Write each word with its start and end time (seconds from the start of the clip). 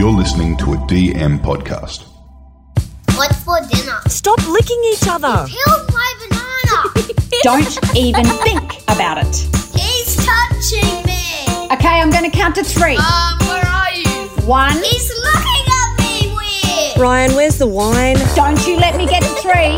You're 0.00 0.10
listening 0.10 0.56
to 0.56 0.72
a 0.72 0.76
DM 0.88 1.40
podcast. 1.40 2.04
What's 3.18 3.44
for 3.44 3.60
dinner? 3.68 4.00
Stop 4.08 4.38
licking 4.48 4.80
each 4.92 5.06
other. 5.06 5.46
Peeled 5.46 5.92
my 5.92 6.14
banana. 6.20 7.20
Don't 7.42 7.94
even 7.94 8.24
think 8.24 8.80
about 8.84 9.18
it. 9.18 9.36
He's 9.76 10.16
touching 10.16 11.04
me. 11.04 11.68
Okay, 11.70 12.00
I'm 12.00 12.08
going 12.08 12.24
to 12.24 12.34
count 12.34 12.54
to 12.54 12.64
three. 12.64 12.96
Um, 12.96 13.36
where 13.40 13.62
are 13.62 13.92
you? 13.92 14.08
One. 14.48 14.72
He's 14.72 15.10
looking 15.18 15.66
at 15.68 15.96
me 15.98 16.34
weird. 16.34 16.98
Ryan, 16.98 17.36
where's 17.36 17.58
the 17.58 17.66
wine? 17.66 18.16
Don't 18.34 18.66
you 18.66 18.78
let 18.78 18.96
me 18.96 19.04
get 19.06 19.22
to 19.22 19.28
three. 19.42 19.76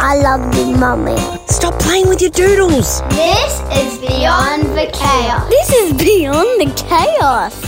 I 0.00 0.16
love 0.20 0.52
you, 0.56 0.76
mummy. 0.76 1.16
Stop 1.46 1.78
playing 1.78 2.08
with 2.08 2.20
your 2.20 2.32
doodles. 2.32 3.02
This 3.10 3.60
is 3.70 3.98
beyond 4.00 4.64
the 4.76 4.90
chaos. 4.92 5.48
This 5.48 5.72
is 5.74 5.92
beyond 5.92 6.60
the 6.60 6.74
chaos. 6.74 7.67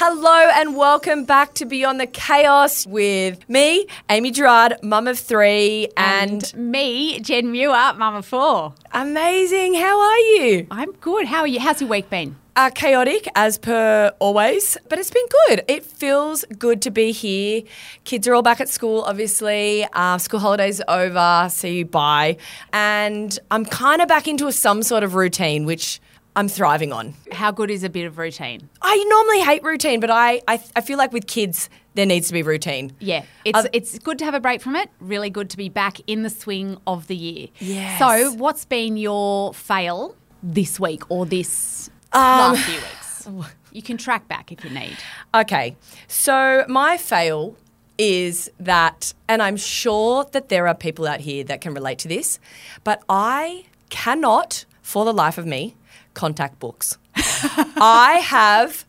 Hello 0.00 0.48
and 0.54 0.76
welcome 0.76 1.24
back 1.24 1.54
to 1.54 1.66
Beyond 1.66 1.98
the 1.98 2.06
Chaos 2.06 2.86
with 2.86 3.48
me, 3.48 3.84
Amy 4.08 4.30
Gerard, 4.30 4.74
mum 4.80 5.08
of 5.08 5.18
three, 5.18 5.88
and, 5.96 6.54
me, 6.54 7.18
Gen 7.18 7.50
Muir, 7.50 7.94
mum 7.94 8.14
of 8.14 8.24
Four. 8.24 8.74
amazing. 8.92 9.74
How 9.74 10.00
are 10.00 10.18
you? 10.18 10.68
I'm 10.70 10.92
good. 10.92 11.26
How 11.26 11.40
are 11.40 11.48
you? 11.48 11.58
How's 11.58 11.80
your 11.80 11.90
week 11.90 12.08
been? 12.10 12.36
Uh, 12.54 12.70
chaotic 12.70 13.26
as 13.34 13.58
per 13.58 14.12
always, 14.20 14.76
but 14.88 15.00
it's 15.00 15.10
been 15.10 15.26
good. 15.48 15.64
It 15.66 15.82
feels 15.82 16.44
good 16.56 16.80
to 16.82 16.92
be 16.92 17.10
here. 17.10 17.62
Kids 18.04 18.28
are 18.28 18.34
all 18.36 18.42
back 18.42 18.60
at 18.60 18.68
school, 18.68 19.02
obviously. 19.02 19.84
Uh, 19.94 20.18
school 20.18 20.38
holidays 20.38 20.80
over, 20.86 21.48
see 21.50 21.78
you 21.78 21.84
bye. 21.84 22.36
And 22.72 23.36
I'm 23.50 23.64
kind 23.64 24.00
of 24.00 24.06
back 24.06 24.28
into 24.28 24.46
a, 24.46 24.52
some 24.52 24.84
sort 24.84 25.02
of 25.02 25.16
routine, 25.16 25.64
which 25.64 26.00
I'm 26.36 26.48
thriving 26.48 26.92
on. 26.92 27.14
How 27.32 27.50
good 27.50 27.70
is 27.70 27.82
a 27.82 27.88
bit 27.88 28.06
of 28.06 28.16
routine? 28.18 28.68
I 28.80 29.02
normally 29.08 29.40
hate 29.40 29.62
routine, 29.64 29.98
but 30.00 30.10
I, 30.10 30.40
I, 30.46 30.62
I 30.76 30.80
feel 30.82 30.96
like 30.96 31.12
with 31.12 31.26
kids, 31.26 31.68
there 31.94 32.06
needs 32.06 32.28
to 32.28 32.32
be 32.32 32.42
routine. 32.42 32.92
Yeah, 33.00 33.24
it's 33.44 33.58
Uh, 33.58 33.68
it's 33.72 33.98
good 33.98 34.18
to 34.20 34.24
have 34.24 34.34
a 34.34 34.40
break 34.40 34.60
from 34.60 34.76
it. 34.76 34.88
Really 35.00 35.30
good 35.30 35.50
to 35.50 35.56
be 35.56 35.68
back 35.68 35.98
in 36.06 36.22
the 36.22 36.30
swing 36.30 36.76
of 36.86 37.08
the 37.08 37.16
year. 37.16 37.48
Yes. 37.58 37.98
So, 37.98 38.32
what's 38.34 38.64
been 38.64 38.96
your 38.96 39.52
fail 39.54 40.14
this 40.42 40.78
week 40.78 41.02
or 41.10 41.26
this 41.26 41.90
Um, 42.12 42.20
last 42.54 42.62
few 42.64 42.76
weeks? 42.76 43.48
You 43.72 43.82
can 43.82 43.98
track 43.98 44.26
back 44.28 44.50
if 44.50 44.64
you 44.64 44.70
need. 44.70 44.96
Okay, 45.34 45.76
so 46.08 46.64
my 46.68 46.96
fail 46.96 47.54
is 47.98 48.50
that, 48.58 49.12
and 49.28 49.42
I'm 49.42 49.58
sure 49.58 50.24
that 50.32 50.48
there 50.48 50.66
are 50.66 50.74
people 50.74 51.06
out 51.06 51.20
here 51.20 51.44
that 51.44 51.60
can 51.60 51.74
relate 51.74 51.98
to 52.00 52.08
this, 52.08 52.38
but 52.82 53.02
I 53.10 53.66
cannot, 53.90 54.64
for 54.80 55.04
the 55.04 55.12
life 55.12 55.36
of 55.36 55.44
me, 55.46 55.74
contact 56.18 56.58
books. 56.58 56.98
I 57.14 58.20
have. 58.24 58.84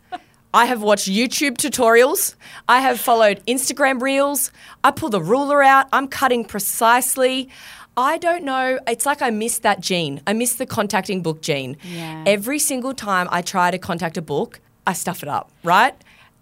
I 0.51 0.65
have 0.65 0.81
watched 0.81 1.07
YouTube 1.07 1.57
tutorials. 1.57 2.35
I 2.67 2.81
have 2.81 2.99
followed 2.99 3.45
Instagram 3.45 4.01
reels. 4.01 4.51
I 4.83 4.89
pull 4.89 5.09
the 5.09 5.21
ruler 5.21 5.61
out. 5.61 5.85
I'm 5.93 6.07
cutting 6.07 6.43
precisely. 6.43 7.49
I 7.95 8.17
don't 8.17 8.43
know. 8.43 8.79
It's 8.87 9.05
like 9.05 9.21
I 9.21 9.29
miss 9.29 9.59
that 9.59 9.79
gene. 9.79 10.21
I 10.25 10.33
miss 10.33 10.55
the 10.55 10.65
contacting 10.65 11.21
book 11.21 11.41
gene. 11.41 11.77
Yeah. 11.83 12.23
Every 12.25 12.57
single 12.57 12.95
time 12.95 13.27
I 13.29 13.43
try 13.43 13.69
to 13.69 13.77
contact 13.77 14.17
a 14.17 14.21
book, 14.23 14.59
I 14.87 14.93
stuff 14.93 15.21
it 15.21 15.29
up, 15.29 15.51
right? 15.63 15.93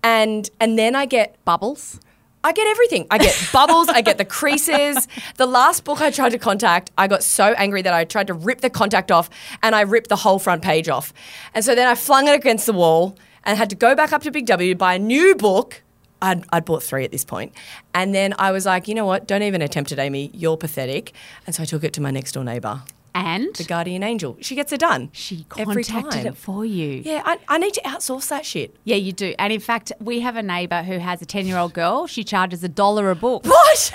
And 0.04 0.50
and 0.62 0.80
then 0.80 0.96
I 0.96 1.06
get 1.06 1.44
Bubbles. 1.44 2.00
I 2.44 2.52
get 2.54 2.68
everything. 2.68 3.08
I 3.10 3.18
get 3.18 3.50
bubbles, 3.54 3.90
I 3.90 4.02
get 4.02 4.18
the 4.18 4.26
creases. 4.26 5.08
The 5.38 5.46
last 5.46 5.84
book 5.84 6.02
I 6.02 6.12
tried 6.12 6.30
to 6.30 6.40
contact, 6.40 6.92
I 6.98 7.08
got 7.08 7.24
so 7.24 7.54
angry 7.54 7.82
that 7.82 7.94
I 7.94 8.06
tried 8.06 8.28
to 8.28 8.34
rip 8.34 8.62
the 8.62 8.70
contact 8.70 9.12
off 9.12 9.30
and 9.62 9.76
I 9.76 9.82
ripped 9.82 10.10
the 10.10 10.16
whole 10.16 10.40
front 10.40 10.62
page 10.62 10.88
off. 10.90 11.14
And 11.54 11.66
so 11.66 11.76
then 11.76 11.88
I 11.88 11.96
flung 11.96 12.28
it 12.28 12.36
against 12.36 12.66
the 12.66 12.74
wall 12.74 13.18
and 13.44 13.58
had 13.58 13.70
to 13.70 13.76
go 13.76 13.96
back 13.96 14.14
up 14.14 14.22
to 14.24 14.32
Big 14.32 14.46
W, 14.46 14.76
buy 14.76 14.96
a 14.96 15.00
new 15.00 15.36
book. 15.36 15.82
I'd, 16.22 16.44
I'd 16.52 16.66
bought 16.66 16.84
three 16.84 17.04
at 17.06 17.12
this 17.12 17.24
point. 17.24 17.54
And 17.94 18.14
then 18.14 18.34
I 18.40 18.52
was 18.52 18.66
like, 18.66 18.88
you 18.88 18.96
know 18.96 19.06
what? 19.06 19.28
Don't 19.28 19.44
even 19.44 19.62
attempt 19.62 19.92
it, 19.92 20.00
Amy. 20.00 20.32
You're 20.34 20.58
pathetic. 20.58 21.14
And 21.46 21.56
so 21.56 21.64
I 21.64 21.66
took 21.66 21.84
it 21.84 21.94
to 21.94 22.02
my 22.02 22.12
next 22.12 22.32
door 22.32 22.44
neighbour, 22.44 22.82
And 23.26 23.56
the 23.56 23.64
guardian 23.64 24.04
angel. 24.04 24.38
She 24.42 24.56
gets 24.56 24.72
it 24.72 24.80
done. 24.80 25.10
she 25.12 25.46
every 25.58 25.84
contacted 25.84 26.24
time. 26.24 26.28
it 26.28 26.38
for 26.38 26.66
you. 26.66 27.02
Yeah, 27.04 27.24
I, 27.26 27.40
I 27.48 27.58
need 27.58 27.74
to 27.76 27.82
outsource 27.82 28.30
that 28.30 28.46
shit. 28.46 28.76
Yeah, 28.84 28.96
you 28.98 29.12
do. 29.12 29.34
And 29.40 29.52
in 29.52 29.60
fact, 29.60 29.92
we 30.00 30.20
have 30.22 30.36
a 30.36 30.44
neighbour 30.44 30.84
who 30.84 30.98
has 31.00 31.22
a 31.22 31.26
10 31.26 31.48
year 31.48 31.58
old 31.58 31.74
girl. 31.74 32.08
She 32.08 32.24
charges 32.24 32.64
a 32.64 32.70
dollar 32.70 33.10
a 33.12 33.16
book. 33.16 33.46
What? 33.58 33.92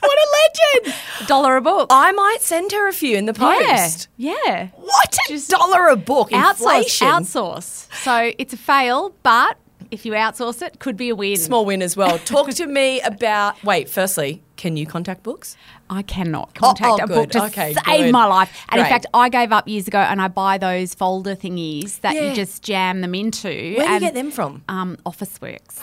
what 0.00 0.18
a 0.18 0.82
legend! 0.82 0.94
dollar 1.26 1.56
a 1.56 1.62
book. 1.62 1.86
I 1.90 2.12
might 2.12 2.38
send 2.40 2.72
her 2.72 2.88
a 2.88 2.92
few 2.92 3.16
in 3.16 3.26
the 3.26 3.32
post. 3.34 4.08
Yeah. 4.16 4.34
Yeah. 4.44 4.68
What? 4.76 5.18
A 5.30 5.38
dollar 5.48 5.88
a 5.88 5.96
book? 5.96 6.30
Outsource. 6.30 6.50
Inflation. 6.50 7.08
Outsource. 7.08 7.94
So 8.02 8.32
it's 8.38 8.52
a 8.52 8.58
fail, 8.58 9.14
but 9.22 9.56
if 9.90 10.04
you 10.04 10.12
outsource 10.12 10.60
it, 10.60 10.78
could 10.78 10.96
be 10.96 11.08
a 11.08 11.14
win. 11.14 11.36
Small 11.36 11.64
win 11.64 11.80
as 11.80 11.96
well. 11.96 12.18
Talk 12.18 12.50
to 12.50 12.66
me 12.66 13.00
about. 13.00 13.62
Wait, 13.64 13.88
firstly, 13.88 14.42
can 14.56 14.76
you 14.76 14.86
contact 14.86 15.22
books? 15.22 15.56
I 15.90 16.02
cannot 16.02 16.54
contact 16.54 17.00
oh, 17.00 17.04
a 17.04 17.06
book 17.06 17.30
to 17.30 17.44
Okay, 17.44 17.74
save 17.86 18.04
good. 18.06 18.12
my 18.12 18.24
life. 18.26 18.64
And 18.70 18.80
in 18.80 18.86
fact, 18.86 19.06
I 19.14 19.28
gave 19.28 19.52
up 19.52 19.68
years 19.68 19.86
ago 19.86 19.98
and 19.98 20.20
I 20.20 20.28
buy 20.28 20.58
those 20.58 20.94
folder 20.94 21.36
thingies 21.36 22.00
that 22.00 22.14
Yeah. 22.14 22.30
you 22.30 22.34
just 22.34 22.62
jam 22.62 23.00
them 23.00 23.14
into. 23.14 23.48
Where 23.48 23.86
do 23.86 23.94
you 23.94 24.00
get 24.00 24.14
them 24.14 24.30
from? 24.30 24.62
Um, 24.68 24.96
Officeworks. 25.06 25.80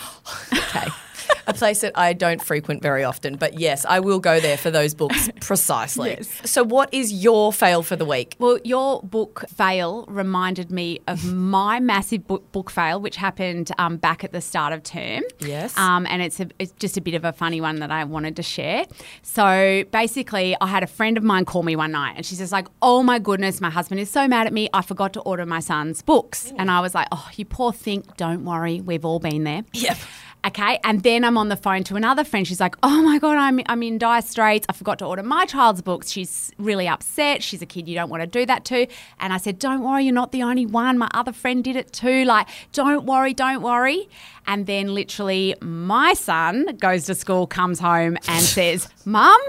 Okay. 0.74 0.88
a 1.48 1.54
place 1.54 1.82
that 1.82 1.94
I 1.96 2.14
don't 2.14 2.42
frequent 2.44 2.82
very 2.82 3.04
often, 3.04 3.36
but 3.38 3.60
yes, 3.60 3.86
I 3.86 4.00
will 4.00 4.20
go 4.20 4.40
there 4.40 4.58
for 4.58 4.70
those 4.70 4.94
books 4.94 5.30
precisely. 5.40 6.22
So, 6.44 6.64
what 6.64 6.94
is 6.94 7.14
your 7.14 7.54
fail 7.54 7.84
for 7.84 7.96
the 7.96 8.06
week? 8.06 8.36
Well, 8.40 8.60
your 8.64 9.02
book 9.02 9.46
fail 9.50 10.06
reminded 10.08 10.72
me 10.72 11.00
of 11.08 11.26
my 11.34 11.80
massive 11.80 12.28
book, 12.28 12.52
book 12.52 12.70
fail, 12.70 13.00
which 13.00 13.16
happened 13.16 13.72
um, 13.78 13.98
back 13.98 14.24
at 14.24 14.32
the 14.32 14.42
start 14.42 14.74
of 14.74 14.84
term. 14.84 15.24
Yes. 15.40 15.78
Um, 15.78 16.06
and 16.08 16.22
it's, 16.22 16.40
a, 16.40 16.48
it's 16.60 16.74
just 16.74 16.98
a 16.98 17.02
bit 17.02 17.14
of 17.14 17.24
a 17.24 17.32
funny 17.32 17.62
one 17.62 17.78
that 17.78 17.92
I 17.92 18.04
wanted 18.04 18.36
to 18.36 18.44
share. 18.44 18.86
So 19.22 19.84
basically, 19.92 20.56
I 20.60 20.68
had 20.68 20.84
a 20.84 20.88
friend 20.88 21.18
of 21.18 21.24
mine 21.24 21.46
call 21.46 21.64
me 21.64 21.76
one 21.76 21.92
night 21.92 22.16
and 22.18 22.26
she's 22.26 22.42
says, 22.42 22.52
like, 22.52 22.68
oh 22.82 23.04
my 23.04 23.20
goodness, 23.20 23.62
my 23.62 23.70
husband 23.70 24.00
is 24.02 24.10
so 24.10 24.28
mad 24.28 24.48
at 24.48 24.54
me. 24.54 24.68
I 24.74 24.82
forgot 24.82 25.14
to 25.14 25.22
order 25.22 25.46
my 25.46 25.60
son's 25.60 26.02
books. 26.02 26.52
And 26.58 26.70
I 26.70 26.82
was 26.82 26.94
like, 26.94 27.08
oh, 27.12 27.30
you 27.36 27.46
poor 27.46 27.72
think. 27.72 28.18
Don't 28.18 28.44
worry. 28.44 28.82
We've 28.82 29.06
all 29.06 29.20
been 29.20 29.44
there. 29.44 29.64
Yep. 29.74 29.98
Okay, 30.44 30.80
and 30.84 31.04
then 31.04 31.24
I'm 31.24 31.38
on 31.38 31.50
the 31.50 31.56
phone 31.56 31.84
to 31.84 31.96
another 31.96 32.24
friend. 32.24 32.48
She's 32.48 32.60
like, 32.60 32.76
"Oh 32.82 33.04
my 33.04 33.20
god, 33.20 33.38
I'm 33.38 33.60
I'm 33.68 33.84
in 33.84 34.00
dire 34.00 34.24
straits. 34.24 34.66
I 34.68 34.74
forgot 34.74 34.98
to 35.00 35.06
order 35.06 35.22
my 35.22 35.46
child's 35.46 35.84
books. 35.84 36.10
She's 36.10 36.52
really 36.58 36.88
upset. 36.88 37.44
She's 37.44 37.62
a 37.62 37.68
kid 37.68 37.88
you 37.88 37.94
don't 37.94 38.10
want 38.10 38.22
to 38.22 38.28
do 38.28 38.46
that 38.48 38.66
to." 38.66 38.88
And 39.20 39.34
I 39.34 39.38
said, 39.38 39.60
"Don't 39.60 39.84
worry, 39.84 40.06
you're 40.06 40.16
not 40.16 40.32
the 40.32 40.42
only 40.42 40.66
one. 40.66 40.98
My 40.98 41.10
other 41.14 41.32
friend 41.32 41.64
did 41.64 41.76
it 41.76 41.94
too. 41.94 42.26
Like, 42.26 42.48
don't 42.74 43.06
worry, 43.06 43.36
don't 43.36 43.62
worry." 43.62 44.10
And 44.48 44.66
then 44.66 44.96
literally, 44.96 45.54
my 45.62 46.14
son 46.14 46.76
goes 46.80 47.06
to 47.06 47.14
school, 47.14 47.46
comes 47.46 47.80
home, 47.80 48.18
and 48.28 48.44
says, 48.58 48.90
"Mum." 49.06 49.40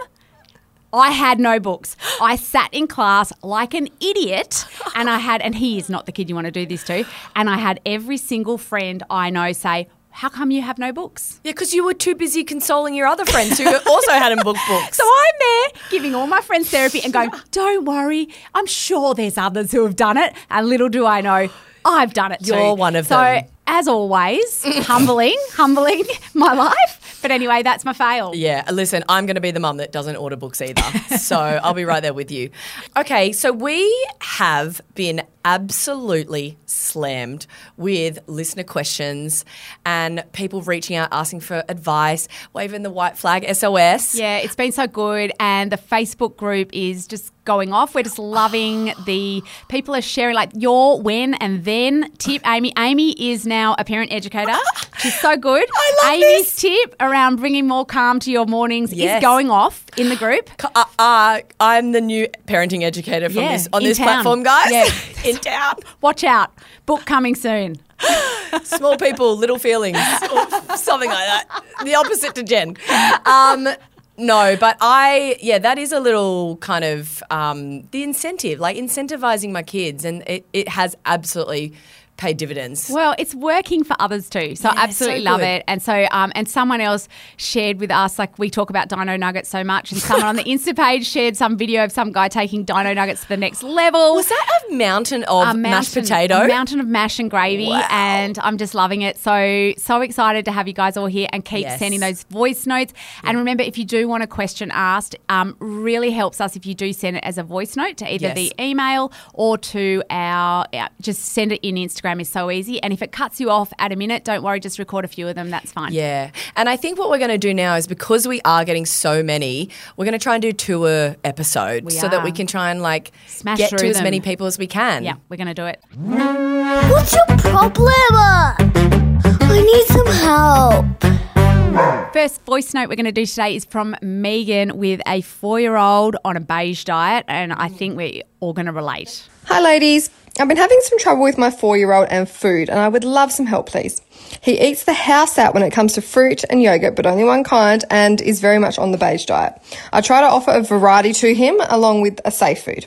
I 0.94 1.08
had 1.08 1.40
no 1.40 1.58
books. 1.58 1.96
I 2.20 2.36
sat 2.36 2.68
in 2.74 2.86
class 2.86 3.32
like 3.42 3.72
an 3.72 3.88
idiot, 3.98 4.66
and 4.94 5.08
I 5.08 5.20
had, 5.20 5.40
and 5.40 5.54
he 5.54 5.78
is 5.78 5.88
not 5.88 6.04
the 6.04 6.12
kid 6.12 6.28
you 6.28 6.34
want 6.34 6.44
to 6.44 6.50
do 6.50 6.66
this 6.66 6.84
to. 6.84 7.06
And 7.34 7.48
I 7.48 7.56
had 7.56 7.80
every 7.86 8.18
single 8.18 8.58
friend 8.58 9.02
I 9.08 9.30
know 9.30 9.52
say, 9.52 9.88
How 10.12 10.28
come 10.28 10.50
you 10.50 10.62
have 10.62 10.78
no 10.78 10.92
books? 10.92 11.40
Yeah, 11.42 11.52
because 11.52 11.72
you 11.72 11.84
were 11.84 11.94
too 11.94 12.14
busy 12.14 12.44
consoling 12.44 12.94
your 12.94 13.06
other 13.06 13.24
friends 13.24 13.58
who 13.58 13.66
also 13.86 14.12
hadn't 14.12 14.44
booked 14.44 14.60
books. 14.68 14.96
So 14.96 15.04
I'm 15.04 15.34
there 15.38 15.80
giving 15.90 16.14
all 16.14 16.26
my 16.26 16.40
friends 16.40 16.70
therapy 16.70 17.00
and 17.02 17.12
going, 17.12 17.30
Don't 17.50 17.84
worry, 17.84 18.28
I'm 18.54 18.66
sure 18.66 19.14
there's 19.14 19.38
others 19.38 19.72
who 19.72 19.84
have 19.84 19.96
done 19.96 20.16
it. 20.18 20.34
And 20.50 20.68
little 20.68 20.88
do 20.88 21.06
I 21.06 21.22
know, 21.22 21.48
I've 21.84 22.14
done 22.14 22.32
it 22.32 22.40
too. 22.40 22.54
You're 22.54 22.74
one 22.74 22.94
of 22.94 23.06
so, 23.06 23.16
them. 23.16 23.44
So, 23.44 23.50
as 23.66 23.88
always, 23.88 24.62
humbling, 24.86 25.36
humbling 25.52 26.04
my 26.34 26.52
life. 26.52 27.18
But 27.22 27.30
anyway, 27.30 27.62
that's 27.62 27.84
my 27.84 27.92
fail. 27.92 28.34
Yeah, 28.34 28.68
listen, 28.70 29.04
I'm 29.08 29.26
going 29.26 29.36
to 29.36 29.40
be 29.40 29.52
the 29.52 29.60
mum 29.60 29.76
that 29.78 29.92
doesn't 29.92 30.16
order 30.16 30.36
books 30.36 30.60
either. 30.60 30.82
so 31.16 31.38
I'll 31.38 31.72
be 31.74 31.84
right 31.84 32.00
there 32.00 32.12
with 32.12 32.30
you. 32.30 32.50
Okay, 32.96 33.32
so 33.32 33.52
we 33.52 34.08
have 34.20 34.80
been 34.94 35.22
absolutely 35.44 36.58
slammed 36.66 37.46
with 37.76 38.18
listener 38.26 38.64
questions 38.64 39.44
and 39.84 40.24
people 40.32 40.62
reaching 40.62 40.96
out 40.96 41.08
asking 41.12 41.40
for 41.40 41.64
advice, 41.68 42.28
waving 42.52 42.82
the 42.82 42.90
white 42.90 43.18
flag 43.18 43.44
SOS. 43.54 44.14
Yeah, 44.14 44.38
it's 44.38 44.56
been 44.56 44.72
so 44.72 44.86
good. 44.86 45.32
And 45.40 45.72
the 45.72 45.78
Facebook 45.78 46.36
group 46.36 46.70
is 46.72 47.06
just 47.06 47.32
going 47.44 47.72
off. 47.72 47.94
We're 47.94 48.02
just 48.04 48.18
loving 48.18 48.94
the 49.04 49.42
people 49.68 49.94
are 49.94 50.00
sharing 50.02 50.34
like 50.34 50.50
your 50.54 51.00
when 51.00 51.34
and 51.34 51.64
then 51.64 52.10
tip. 52.18 52.46
Amy, 52.46 52.72
Amy 52.78 53.12
is 53.12 53.46
now 53.46 53.74
a 53.78 53.84
parent 53.84 54.12
educator. 54.12 54.54
She's 54.98 55.18
so 55.20 55.36
good. 55.36 55.64
I 55.74 55.92
love 56.04 56.12
Amy's 56.14 56.54
this. 56.54 56.56
tip 56.60 56.94
around 57.00 57.36
bringing 57.36 57.66
more 57.66 57.84
calm 57.84 58.20
to 58.20 58.30
your 58.30 58.46
mornings 58.46 58.92
Yes. 58.92 59.16
is 59.18 59.22
going 59.22 59.50
off 59.50 59.84
in 59.96 60.08
the 60.08 60.16
group. 60.16 60.50
Uh, 60.74 60.84
uh, 60.98 61.40
I'm 61.60 61.92
the 61.92 62.00
new 62.00 62.28
parenting 62.46 62.82
educator 62.82 63.28
from 63.28 63.42
Yeah, 63.42 63.52
this 63.52 63.68
on 63.72 63.82
this 63.82 63.98
town. 63.98 64.06
platform, 64.06 64.42
guys. 64.42 64.70
Yeah. 64.70 64.88
in 65.30 65.36
town. 65.36 65.74
Watch 66.00 66.24
out. 66.24 66.52
Book 66.86 67.04
coming 67.04 67.34
soon. 67.34 67.76
Small 68.64 68.96
people, 68.96 69.36
little 69.36 69.58
feelings, 69.58 69.96
or 69.96 70.76
something 70.76 71.08
like 71.08 71.26
that. 71.26 71.62
The 71.84 71.94
opposite 71.94 72.34
to 72.34 72.42
Gen. 72.42 72.76
Um, 73.24 73.68
no, 74.16 74.56
but 74.58 74.76
I, 74.80 75.36
yeah, 75.40 75.58
that 75.58 75.78
is 75.78 75.92
a 75.92 76.00
little 76.00 76.56
kind 76.58 76.84
of 76.84 77.22
um, 77.30 77.82
the 77.92 78.02
incentive, 78.02 78.60
like 78.60 78.76
incentivizing 78.76 79.52
my 79.52 79.62
kids, 79.62 80.04
and 80.04 80.22
it, 80.26 80.44
it 80.52 80.68
has 80.68 80.96
absolutely 81.06 81.72
pay 82.18 82.32
dividends. 82.32 82.88
Well, 82.92 83.14
it's 83.18 83.34
working 83.34 83.82
for 83.82 83.96
others 83.98 84.28
too, 84.30 84.54
so 84.54 84.68
I 84.68 84.84
absolutely 84.84 85.24
so 85.24 85.30
love 85.30 85.40
it. 85.40 85.64
And 85.66 85.82
so, 85.82 86.06
um, 86.12 86.30
and 86.36 86.48
someone 86.48 86.80
else 86.80 87.08
shared 87.36 87.80
with 87.80 87.90
us, 87.90 88.18
like 88.18 88.38
we 88.38 88.48
talk 88.48 88.70
about 88.70 88.88
Dino 88.88 89.16
Nuggets 89.16 89.48
so 89.48 89.64
much, 89.64 89.90
and 89.90 90.00
someone 90.00 90.26
on 90.28 90.36
the 90.36 90.44
Insta 90.52 90.76
page 90.76 91.06
shared 91.06 91.36
some 91.36 91.56
video 91.56 91.82
of 91.82 91.90
some 91.90 92.12
guy 92.12 92.28
taking 92.28 92.64
Dino 92.64 92.92
Nuggets 92.94 93.22
to 93.22 93.28
the 93.28 93.36
next 93.36 93.62
level. 93.64 94.14
Was 94.14 94.28
that 94.28 94.60
a 94.70 94.74
mountain 94.74 95.24
of 95.24 95.48
a 95.48 95.54
mashed 95.54 95.96
mountain- 95.96 96.02
potato? 96.02 96.34
a 96.44 96.48
mountain 96.48 96.78
of 96.80 96.86
mash 96.86 97.18
and 97.18 97.28
gravy, 97.30 97.68
Wow. 97.68 97.86
and 97.90 98.38
I'm 98.40 98.56
just 98.56 98.74
loving 98.74 99.02
it. 99.02 99.18
So 99.18 99.72
so 99.78 100.00
excited 100.00 100.44
to 100.44 100.52
have 100.52 100.68
you 100.68 100.74
guys 100.74 100.96
all 100.96 101.06
here 101.06 101.28
and 101.32 101.44
keep 101.44 101.62
Yes. 101.62 101.78
sending 101.80 101.98
those 102.00 102.22
voice 102.24 102.66
notes. 102.66 102.92
And 103.24 103.36
remember, 103.38 103.64
if 103.64 103.76
you 103.78 103.84
do 103.84 104.06
want 104.06 104.22
a 104.22 104.26
question 104.28 104.70
asked, 104.72 105.16
um, 105.28 105.56
really 105.58 106.10
helps 106.10 106.40
us 106.40 106.54
if 106.56 106.66
you 106.66 106.74
do 106.74 106.92
send 106.92 107.16
it 107.16 107.24
as 107.24 107.36
a 107.38 107.42
voice 107.42 107.74
note 107.76 107.96
to 107.96 108.12
either 108.12 108.28
Yes. 108.28 108.34
the 108.36 108.52
email 108.60 109.10
or 109.34 109.58
to 109.58 110.02
our 110.10 110.66
yeah, 110.72 110.88
just 111.00 111.20
send 111.24 111.50
it 111.52 111.60
in 111.66 111.74
Instagram 111.76 112.01
is 112.04 112.28
so 112.28 112.50
easy. 112.50 112.82
And 112.82 112.92
if 112.92 113.02
it 113.02 113.12
cuts 113.12 113.40
you 113.40 113.50
off 113.50 113.72
at 113.78 113.92
a 113.92 113.96
minute, 113.96 114.24
don't 114.24 114.42
worry, 114.42 114.60
just 114.60 114.78
record 114.78 115.04
a 115.04 115.08
few 115.08 115.28
of 115.28 115.34
them. 115.34 115.50
That's 115.50 115.72
fine. 115.72 115.92
Yeah. 115.92 116.30
And 116.56 116.68
I 116.68 116.76
think 116.76 116.98
what 116.98 117.10
we're 117.10 117.18
going 117.18 117.30
to 117.30 117.38
do 117.38 117.54
now 117.54 117.76
is 117.76 117.86
because 117.86 118.26
we 118.26 118.40
are 118.44 118.64
getting 118.64 118.86
so 118.86 119.22
many, 119.22 119.70
we're 119.96 120.04
going 120.04 120.18
to 120.18 120.22
try 120.22 120.34
and 120.34 120.42
do 120.42 120.52
tour 120.52 121.16
episodes 121.24 121.84
We 121.84 121.92
so 121.92 122.08
that 122.08 122.24
we 122.24 122.32
can 122.32 122.46
try 122.46 122.70
and 122.70 122.82
like 122.82 123.12
Smash 123.26 123.58
get 123.58 123.70
to 123.70 123.78
through 123.78 123.90
as 123.90 124.02
many 124.02 124.20
people 124.20 124.46
as 124.46 124.58
we 124.58 124.66
can. 124.66 125.04
Yeah, 125.04 125.14
we're 125.28 125.36
gonna 125.36 125.54
do 125.54 125.66
it. 125.66 125.82
What's 125.96 127.14
your 127.14 127.24
problem? 127.38 127.92
I 128.04 129.62
need 129.64 129.86
some 129.86 130.06
help. 130.06 132.12
First 132.12 132.44
voice 132.44 132.74
note 132.74 132.90
we're 132.90 132.96
going 132.96 133.06
to 133.06 133.12
do 133.12 133.24
today 133.24 133.56
is 133.56 133.64
from 133.64 133.96
Megan 134.02 134.76
with 134.76 135.00
a 135.06 135.22
four 135.22 135.58
year 135.58 135.76
old 135.76 136.16
on 136.24 136.36
a 136.36 136.40
beige 136.40 136.84
diet, 136.84 137.24
and 137.28 137.52
I 137.52 137.68
think 137.68 137.96
we're 137.96 138.22
all 138.40 138.52
going 138.52 138.66
to 138.66 138.72
relate. 138.72 139.26
Hi, 139.46 139.60
ladies. 139.60 140.10
I've 140.40 140.48
been 140.48 140.56
having 140.56 140.80
some 140.82 140.98
trouble 140.98 141.22
with 141.22 141.36
my 141.36 141.50
four 141.50 141.76
year 141.76 141.92
old 141.92 142.08
and 142.10 142.28
food, 142.28 142.70
and 142.70 142.78
I 142.78 142.88
would 142.88 143.04
love 143.04 143.30
some 143.30 143.46
help, 143.46 143.68
please. 143.68 144.00
He 144.42 144.60
eats 144.60 144.84
the 144.84 144.92
house 144.92 145.38
out 145.38 145.54
when 145.54 145.62
it 145.62 145.70
comes 145.70 145.92
to 145.92 146.02
fruit 146.02 146.42
and 146.50 146.60
yogurt, 146.60 146.96
but 146.96 147.06
only 147.06 147.22
one 147.22 147.44
kind, 147.44 147.84
and 147.90 148.20
is 148.20 148.40
very 148.40 148.58
much 148.58 148.76
on 148.76 148.90
the 148.90 148.98
beige 148.98 149.24
diet. 149.24 149.54
I 149.92 150.00
try 150.00 150.20
to 150.20 150.26
offer 150.26 150.50
a 150.50 150.62
variety 150.62 151.12
to 151.12 151.32
him 151.32 151.60
along 151.68 152.00
with 152.00 152.20
a 152.24 152.32
safe 152.32 152.64
food. 152.64 152.86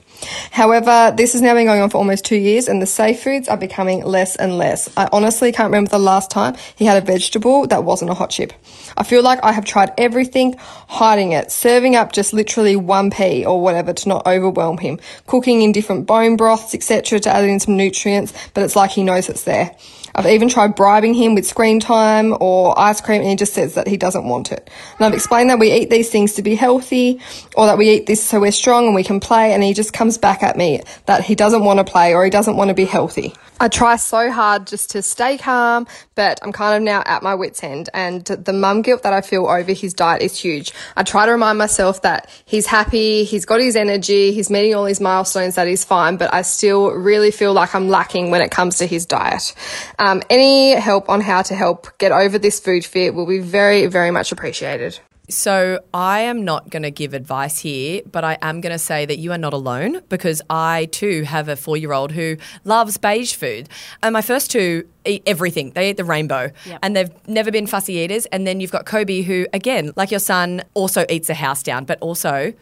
However, 0.52 1.14
this 1.16 1.32
has 1.32 1.42
now 1.42 1.54
been 1.54 1.66
going 1.66 1.80
on 1.80 1.90
for 1.90 1.98
almost 1.98 2.26
two 2.26 2.36
years, 2.36 2.68
and 2.68 2.82
the 2.82 2.86
safe 2.86 3.24
foods 3.24 3.48
are 3.48 3.56
becoming 3.56 4.04
less 4.04 4.36
and 4.36 4.58
less. 4.58 4.90
I 4.98 5.08
honestly 5.14 5.54
can't 5.54 5.68
remember 5.68 5.90
the 5.90 5.98
last 5.98 6.30
time 6.30 6.56
he 6.76 6.84
had 6.84 7.02
a 7.02 7.06
vegetable 7.06 7.68
that 7.68 7.86
wasn't 7.86 8.12
a 8.12 8.16
hot 8.16 8.32
chip. 8.32 8.52
I 8.98 9.04
feel 9.04 9.24
like 9.24 9.40
I 9.42 9.54
have 9.54 9.64
tried 9.64 9.94
everything, 9.98 10.56
hiding 10.90 11.32
it, 11.32 11.54
serving 11.54 11.96
up 11.96 12.12
just 12.12 12.34
literally 12.34 12.76
one 12.76 13.12
pea 13.12 13.46
or 13.46 13.62
whatever 13.62 13.94
to 13.94 14.10
not 14.10 14.28
overwhelm 14.28 14.78
him, 14.78 15.00
cooking 15.26 15.62
in 15.62 15.72
different 15.72 16.06
bone 16.06 16.36
broths, 16.36 16.76
etc., 16.76 17.20
to 17.22 17.30
add 17.30 17.46
in 17.46 17.62
some 17.62 17.78
nutrients, 17.78 18.34
but 18.54 18.64
it's 18.64 18.76
like 18.76 18.92
he 18.92 19.04
knows 19.04 19.30
it's 19.30 19.44
there. 19.44 19.74
I've 20.16 20.28
even 20.28 20.48
tried 20.48 20.76
bribing 20.76 21.14
him 21.14 21.36
with 21.36 21.46
screen 21.46 21.82
time 21.82 22.36
or 22.40 22.78
ice 22.80 23.02
cream, 23.02 23.22
and 23.22 23.30
he 23.30 23.36
just 23.36 23.54
says 23.54 23.74
that 23.76 23.86
he 23.86 23.98
doesn't 23.98 24.26
want 24.26 24.54
it. 24.54 24.70
And 24.98 25.06
I've 25.06 25.14
explained 25.14 25.50
that 25.50 25.60
we 25.60 25.74
eat 25.74 25.90
these 25.90 26.10
things 26.10 26.34
to 26.36 26.42
be 26.42 26.56
healthy, 26.56 27.20
or 27.58 27.66
that 27.66 27.78
we 27.78 27.90
eat 27.90 28.06
this 28.06 28.24
so 28.24 28.40
we're 28.40 28.54
strong 28.54 28.86
and 28.86 28.96
we 28.96 29.04
can 29.04 29.20
play, 29.20 29.54
and 29.54 29.62
he 29.62 29.74
just 29.74 29.92
comes 29.92 30.18
back 30.18 30.42
at 30.42 30.56
me 30.56 30.82
that 31.06 31.24
he 31.26 31.36
doesn't 31.36 31.66
want 31.66 31.80
to 31.80 31.84
play 31.84 32.14
or 32.14 32.24
he 32.24 32.30
doesn't 32.30 32.56
want 32.56 32.70
to 32.70 32.74
be 32.74 32.86
healthy. 32.86 33.34
I 33.58 33.70
try 33.70 33.96
so 33.96 34.30
hard 34.32 34.68
just 34.68 34.90
to 34.92 35.02
stay 35.02 35.38
calm, 35.38 35.88
but 36.14 36.40
I'm 36.42 36.52
kind 36.52 36.76
of 36.76 36.84
now 36.84 37.04
at 37.06 37.24
my 37.24 37.36
wits' 37.36 37.64
end, 37.64 37.90
and 37.94 38.26
the 38.26 38.52
mum 38.52 38.82
guilt 38.82 39.04
that 39.04 39.14
I 39.14 39.22
feel 39.22 39.48
over 39.48 39.72
his 39.72 39.94
diet 39.94 40.22
is 40.22 40.38
huge. 40.38 40.74
I 40.98 41.04
try 41.04 41.26
to 41.26 41.32
remind 41.32 41.58
myself 41.58 42.02
that 42.02 42.30
he's 42.44 42.66
happy, 42.66 43.24
he's 43.24 43.46
got 43.46 43.62
his 43.62 43.78
energy, 43.78 44.34
he's 44.34 44.50
meeting 44.50 44.76
all 44.76 44.86
his 44.86 45.00
milestones, 45.00 45.56
that 45.56 45.68
he's 45.68 45.86
fine, 45.86 46.18
but 46.18 46.34
I 46.34 46.42
still 46.42 46.92
really 46.92 47.32
feel 47.32 47.54
like 47.54 47.74
I'm 47.74 47.88
lacking 47.88 48.30
when 48.30 48.42
it 48.42 48.52
comes 48.52 48.78
to 48.80 48.86
his 48.86 49.06
diet. 49.06 49.56
Um, 50.00 50.22
any 50.30 50.72
help 50.72 51.08
on 51.10 51.22
how 51.22 51.42
to 51.44 51.56
help 51.56 51.98
get 51.98 52.12
over 52.12 52.38
this 52.38 52.60
food 52.60 52.84
fear 52.84 53.14
will 53.14 53.26
be 53.26 53.40
very, 53.40 53.86
very 53.86 54.12
much 54.12 54.34
appreciated. 54.34 55.00
So 55.28 55.80
I 55.94 56.22
am 56.22 56.46
not 56.46 56.70
going 56.70 56.84
to 56.84 56.92
give 56.92 57.14
advice 57.14 57.60
here, 57.60 58.02
but 58.12 58.24
I 58.24 58.38
am 58.42 58.62
going 58.62 58.72
to 58.74 58.80
say 58.80 59.06
that 59.06 59.18
you 59.18 59.32
are 59.32 59.38
not 59.38 59.54
alone 59.54 60.02
because 60.10 60.42
I 60.50 60.88
too 60.92 61.24
have 61.24 61.50
a 61.50 61.56
four 61.56 61.78
year 61.78 61.94
old 61.94 62.12
who 62.12 62.38
loves 62.64 62.98
beige 62.98 63.34
food. 63.34 63.68
And 64.04 64.14
my 64.14 64.22
first 64.22 64.52
two 64.52 64.88
eat 65.04 65.24
everything. 65.26 65.72
They 65.72 65.90
eat 65.90 65.98
the 65.98 66.04
rainbow 66.04 66.52
Yep. 66.66 66.80
and 66.84 66.96
they've 66.96 67.28
never 67.28 67.52
been 67.52 67.66
fussy 67.68 67.94
eaters. 67.94 68.26
And 68.28 68.46
then 68.46 68.60
you've 68.60 68.72
got 68.72 68.86
Kobe 68.86 69.22
who, 69.22 69.48
again, 69.54 69.94
like 69.96 70.12
your 70.12 70.20
son, 70.20 70.64
also 70.74 71.06
eats 71.10 71.28
the 71.28 71.34
house 71.34 71.64
down, 71.64 71.86
but 71.86 71.98
also 72.02 72.54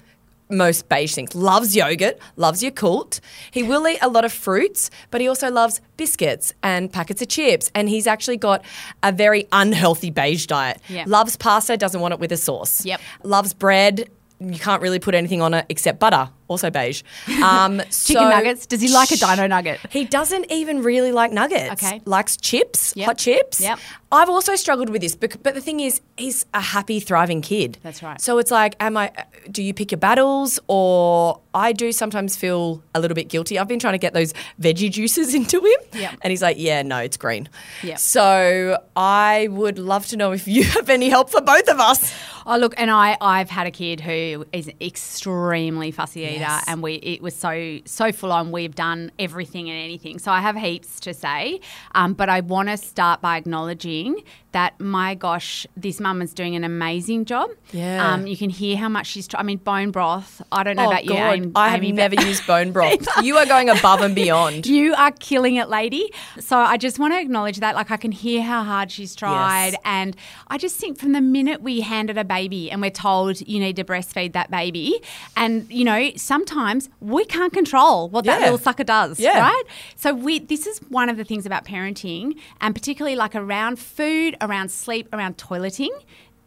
most 0.49 0.89
beige 0.89 1.15
things. 1.15 1.35
Loves 1.35 1.75
yogurt, 1.75 2.17
loves 2.35 2.61
Yakult. 2.61 3.19
He 3.51 3.63
will 3.63 3.87
eat 3.87 3.99
a 4.01 4.09
lot 4.09 4.25
of 4.25 4.31
fruits, 4.31 4.89
but 5.11 5.21
he 5.21 5.27
also 5.27 5.49
loves 5.49 5.81
biscuits 5.97 6.53
and 6.63 6.91
packets 6.91 7.21
of 7.21 7.27
chips. 7.27 7.71
And 7.75 7.89
he's 7.89 8.07
actually 8.07 8.37
got 8.37 8.63
a 9.01 9.11
very 9.11 9.47
unhealthy 9.51 10.09
beige 10.09 10.45
diet. 10.45 10.79
Yeah. 10.89 11.05
Loves 11.07 11.35
pasta, 11.37 11.77
doesn't 11.77 12.01
want 12.01 12.13
it 12.13 12.19
with 12.19 12.31
a 12.31 12.37
sauce. 12.37 12.85
Yep. 12.85 13.01
Loves 13.23 13.53
bread. 13.53 14.09
You 14.51 14.59
can't 14.59 14.81
really 14.81 14.99
put 14.99 15.15
anything 15.15 15.41
on 15.41 15.53
it 15.53 15.65
except 15.69 15.99
butter, 15.99 16.29
also 16.47 16.69
beige. 16.69 17.03
Um, 17.43 17.79
Chicken 17.79 17.91
so- 17.91 18.29
nuggets. 18.29 18.65
Does 18.65 18.81
he 18.81 18.89
like 18.89 19.11
a 19.11 19.15
dino 19.17 19.47
nugget? 19.47 19.79
He 19.89 20.05
doesn't 20.05 20.51
even 20.51 20.81
really 20.81 21.11
like 21.11 21.31
nuggets. 21.31 21.71
Okay. 21.83 22.01
Likes 22.05 22.37
chips, 22.37 22.93
Yep. 22.95 23.05
hot 23.05 23.17
chips. 23.17 23.59
Yep. 23.61 23.79
I've 24.11 24.29
also 24.29 24.55
struggled 24.55 24.89
with 24.89 25.01
this, 25.01 25.15
bec- 25.15 25.41
but 25.41 25.55
the 25.55 25.61
thing 25.61 25.79
is, 25.79 25.99
he's 26.17 26.45
a 26.53 26.61
happy, 26.61 26.99
thriving 26.99 27.41
kid. 27.41 27.79
That's 27.81 28.03
right. 28.03 28.21
So 28.21 28.37
it's 28.37 28.51
like, 28.51 28.75
am 28.79 28.95
I? 28.95 29.11
Do 29.51 29.63
you 29.63 29.73
pick 29.73 29.91
your 29.91 29.97
battles, 29.97 30.59
or 30.67 31.41
I 31.53 31.73
do 31.73 31.91
sometimes 31.91 32.35
feel 32.37 32.83
a 32.93 32.99
little 32.99 33.15
bit 33.15 33.27
guilty. 33.29 33.57
I've 33.57 33.67
been 33.67 33.79
trying 33.79 33.95
to 33.95 33.97
get 33.97 34.13
those 34.13 34.33
veggie 34.61 34.91
juices 34.91 35.33
into 35.39 35.57
him, 35.59 35.79
Yep. 36.01 36.13
and 36.21 36.29
he's 36.31 36.43
like, 36.43 36.57
"Yeah, 36.59 36.83
no, 36.83 36.97
it's 36.99 37.17
green." 37.17 37.49
Yep. 37.81 37.97
So 37.97 38.77
I 38.95 39.47
would 39.49 39.79
love 39.79 40.05
to 40.07 40.17
know 40.17 40.31
if 40.31 40.47
you 40.47 40.63
have 40.77 40.89
any 40.89 41.09
help 41.09 41.29
for 41.31 41.41
both 41.41 41.67
of 41.67 41.79
us. 41.79 42.13
Oh 42.45 42.57
look, 42.57 42.73
and 42.77 42.91
I 42.91 43.17
I've 43.21 43.49
had 43.49 43.67
a 43.67 43.71
kid 43.71 44.01
who 44.01 44.45
is 44.51 44.67
an 44.67 44.73
extremely 44.81 45.91
fussy 45.91 46.21
eater, 46.21 46.39
Yes. 46.39 46.63
and 46.67 46.81
we 46.81 46.95
it 46.95 47.21
was 47.21 47.35
so 47.35 47.79
so 47.85 48.11
full 48.11 48.31
on. 48.31 48.51
We've 48.51 48.75
done 48.75 49.11
everything 49.19 49.69
and 49.69 49.77
anything, 49.79 50.19
so 50.19 50.31
I 50.31 50.41
have 50.41 50.55
heaps 50.55 50.99
to 51.01 51.13
say. 51.13 51.61
Um, 51.95 52.13
but 52.13 52.29
I 52.29 52.41
want 52.41 52.69
to 52.69 52.77
start 52.77 53.21
by 53.21 53.37
acknowledging 53.37 54.23
that 54.53 54.79
my 54.79 55.13
gosh, 55.15 55.67
this 55.77 55.99
mum 55.99 56.21
is 56.21 56.33
doing 56.33 56.55
an 56.55 56.63
amazing 56.63 57.25
job. 57.25 57.49
Yeah. 57.71 58.13
Um, 58.13 58.25
you 58.27 58.37
can 58.37 58.49
hear 58.49 58.77
how 58.77 58.89
much 58.89 59.07
she's. 59.07 59.27
Tr- 59.27 59.37
I 59.37 59.43
mean, 59.43 59.57
bone 59.57 59.91
broth. 59.91 60.41
I 60.51 60.63
don't 60.63 60.75
know 60.77 60.85
Oh 60.85 60.89
about 60.91 61.03
you, 61.03 61.09
God, 61.11 61.33
Amy, 61.35 61.51
I 61.55 61.69
have 61.69 61.79
Amy, 61.83 61.91
never 61.91 62.15
used 62.15 62.47
bone 62.47 62.71
broth. 62.71 63.05
you 63.23 63.37
are 63.37 63.45
going 63.45 63.69
above 63.69 64.01
and 64.01 64.15
beyond. 64.15 64.65
You 64.73 64.93
are 64.95 65.11
killing 65.11 65.55
it, 65.55 65.69
lady. 65.69 66.11
So 66.39 66.57
I 66.57 66.77
just 66.77 66.97
want 66.99 67.13
to 67.13 67.19
acknowledge 67.19 67.59
that. 67.59 67.75
Like, 67.75 67.91
I 67.91 67.97
can 67.97 68.11
hear 68.11 68.41
how 68.41 68.63
hard 68.63 68.91
she's 68.91 69.15
tried. 69.15 69.71
Yes. 69.73 69.81
And 69.85 70.15
I 70.47 70.57
just 70.57 70.77
think 70.77 70.97
from 70.97 71.11
the 71.11 71.21
minute 71.21 71.61
we 71.61 71.81
handed 71.81 72.17
a 72.17 72.23
baby 72.23 72.71
and 72.71 72.81
we're 72.81 72.89
told 72.89 73.41
you 73.47 73.59
need 73.59 73.75
to 73.75 73.83
breastfeed 73.83 74.33
that 74.33 74.49
baby, 74.49 74.99
and, 75.35 75.69
you 75.71 75.83
know, 75.83 76.11
sometimes 76.15 76.89
we 76.99 77.25
can't 77.25 77.53
control 77.53 78.09
what 78.09 78.25
that 78.25 78.41
little 78.41 78.57
sucker 78.57 78.83
does, 78.83 79.19
Yeah. 79.19 79.39
right? 79.39 79.63
So 79.95 80.13
we, 80.13 80.39
this 80.39 80.65
is 80.67 80.79
one 80.89 81.09
of 81.09 81.17
the 81.17 81.23
things 81.23 81.45
about 81.45 81.65
parenting, 81.65 82.37
and 82.61 82.73
particularly 82.73 83.15
like 83.15 83.35
around 83.35 83.79
food, 83.79 84.35
around 84.43 84.69
sleep, 84.71 85.07
around 85.13 85.37
toileting. 85.37 85.89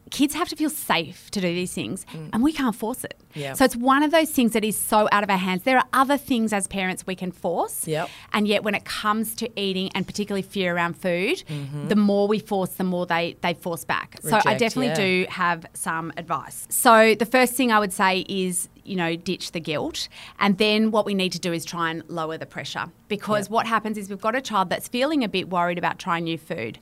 Kids 0.08 0.34
have 0.34 0.48
to 0.48 0.54
feel 0.54 0.70
safe 0.70 1.32
to 1.32 1.40
do 1.40 1.48
these 1.48 1.72
things, 1.72 2.06
and 2.32 2.40
we 2.40 2.52
can't 2.52 2.76
force 2.76 3.02
it. 3.02 3.16
Mm. 3.34 3.40
Yeah. 3.42 3.52
So 3.54 3.64
it's 3.64 3.74
one 3.74 4.04
of 4.04 4.12
those 4.12 4.30
things 4.30 4.52
that 4.52 4.62
is 4.62 4.78
so 4.78 5.08
out 5.10 5.24
of 5.24 5.30
our 5.30 5.36
hands. 5.36 5.64
There 5.64 5.76
are 5.76 5.84
other 5.92 6.16
things 6.16 6.52
as 6.52 6.68
parents 6.68 7.04
we 7.08 7.16
can 7.16 7.32
force. 7.32 7.88
Yep. 7.88 8.08
And 8.32 8.46
yet, 8.46 8.62
when 8.62 8.76
it 8.76 8.84
comes 8.84 9.34
to 9.36 9.50
eating 9.60 9.90
and 9.96 10.06
particularly 10.06 10.42
fear 10.42 10.76
around 10.76 10.96
food, 10.96 11.42
the 11.88 11.96
more 11.96 12.28
we 12.28 12.38
force, 12.38 12.70
the 12.74 12.84
more 12.84 13.04
they, 13.04 13.36
they 13.40 13.54
force 13.54 13.84
back. 13.84 14.18
so 14.22 14.36
I 14.36 14.40
Mm-hmm. 14.40 14.58
Definitely 14.58 14.86
yeah. 14.88 14.94
do 14.94 15.26
have 15.28 15.66
some 15.74 16.12
advice. 16.16 16.68
So 16.70 17.16
the 17.16 17.26
first 17.26 17.54
thing 17.54 17.72
I 17.72 17.80
would 17.80 17.92
say 17.92 18.20
is, 18.28 18.68
you 18.86 18.96
know, 18.96 19.16
ditch 19.16 19.52
the 19.52 19.60
guilt. 19.60 20.08
And 20.38 20.58
then 20.58 20.90
what 20.90 21.04
we 21.04 21.14
need 21.14 21.32
to 21.32 21.38
do 21.38 21.52
is 21.52 21.64
try 21.64 21.90
and 21.90 22.02
lower 22.08 22.38
the 22.38 22.46
pressure. 22.46 22.86
Because 23.08 23.48
what 23.48 23.66
happens 23.66 23.96
is 23.98 24.08
we've 24.10 24.20
got 24.20 24.34
a 24.34 24.40
child 24.40 24.68
that's 24.68 24.88
feeling 24.88 25.22
a 25.22 25.28
bit 25.28 25.48
worried 25.48 25.78
about 25.78 25.98
trying 25.98 26.24
new 26.24 26.38
food. 26.38 26.78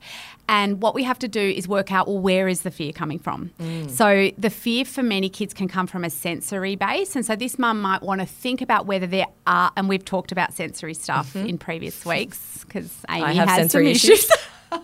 And 0.49 0.81
what 0.81 0.95
we 0.95 1.03
have 1.03 1.19
to 1.19 1.27
do 1.27 1.41
is 1.41 1.67
work 1.67 1.91
out, 1.91 2.07
well, 2.07 2.19
where 2.19 2.47
is 2.47 2.61
the 2.61 2.71
fear 2.71 2.91
coming 2.91 3.19
from? 3.19 3.51
Mm. 3.59 3.89
So 3.89 4.31
the 4.37 4.49
fear 4.49 4.85
for 4.85 5.03
many 5.03 5.29
kids 5.29 5.53
can 5.53 5.67
come 5.67 5.85
from 5.87 6.03
a 6.03 6.09
sensory 6.09 6.75
base. 6.75 7.15
And 7.15 7.25
so 7.25 7.35
this 7.35 7.59
mum 7.59 7.81
might 7.81 8.01
want 8.01 8.21
to 8.21 8.27
think 8.27 8.61
about 8.61 8.85
whether 8.85 9.07
there 9.07 9.27
are, 9.45 9.71
and 9.77 9.87
we've 9.89 10.05
talked 10.05 10.31
about 10.31 10.53
sensory 10.53 10.93
stuff 10.93 11.35
in 11.35 11.57
previous 11.57 12.05
weeks 12.05 12.63
because 12.65 12.91
Amy 13.09 13.21
Mm-hmm. 13.21 13.29
I 13.29 13.33
have 13.33 13.49
has 13.49 13.57
sensory 13.57 13.93
some 13.95 14.09
issues. 14.09 14.29
issues. 14.71 14.81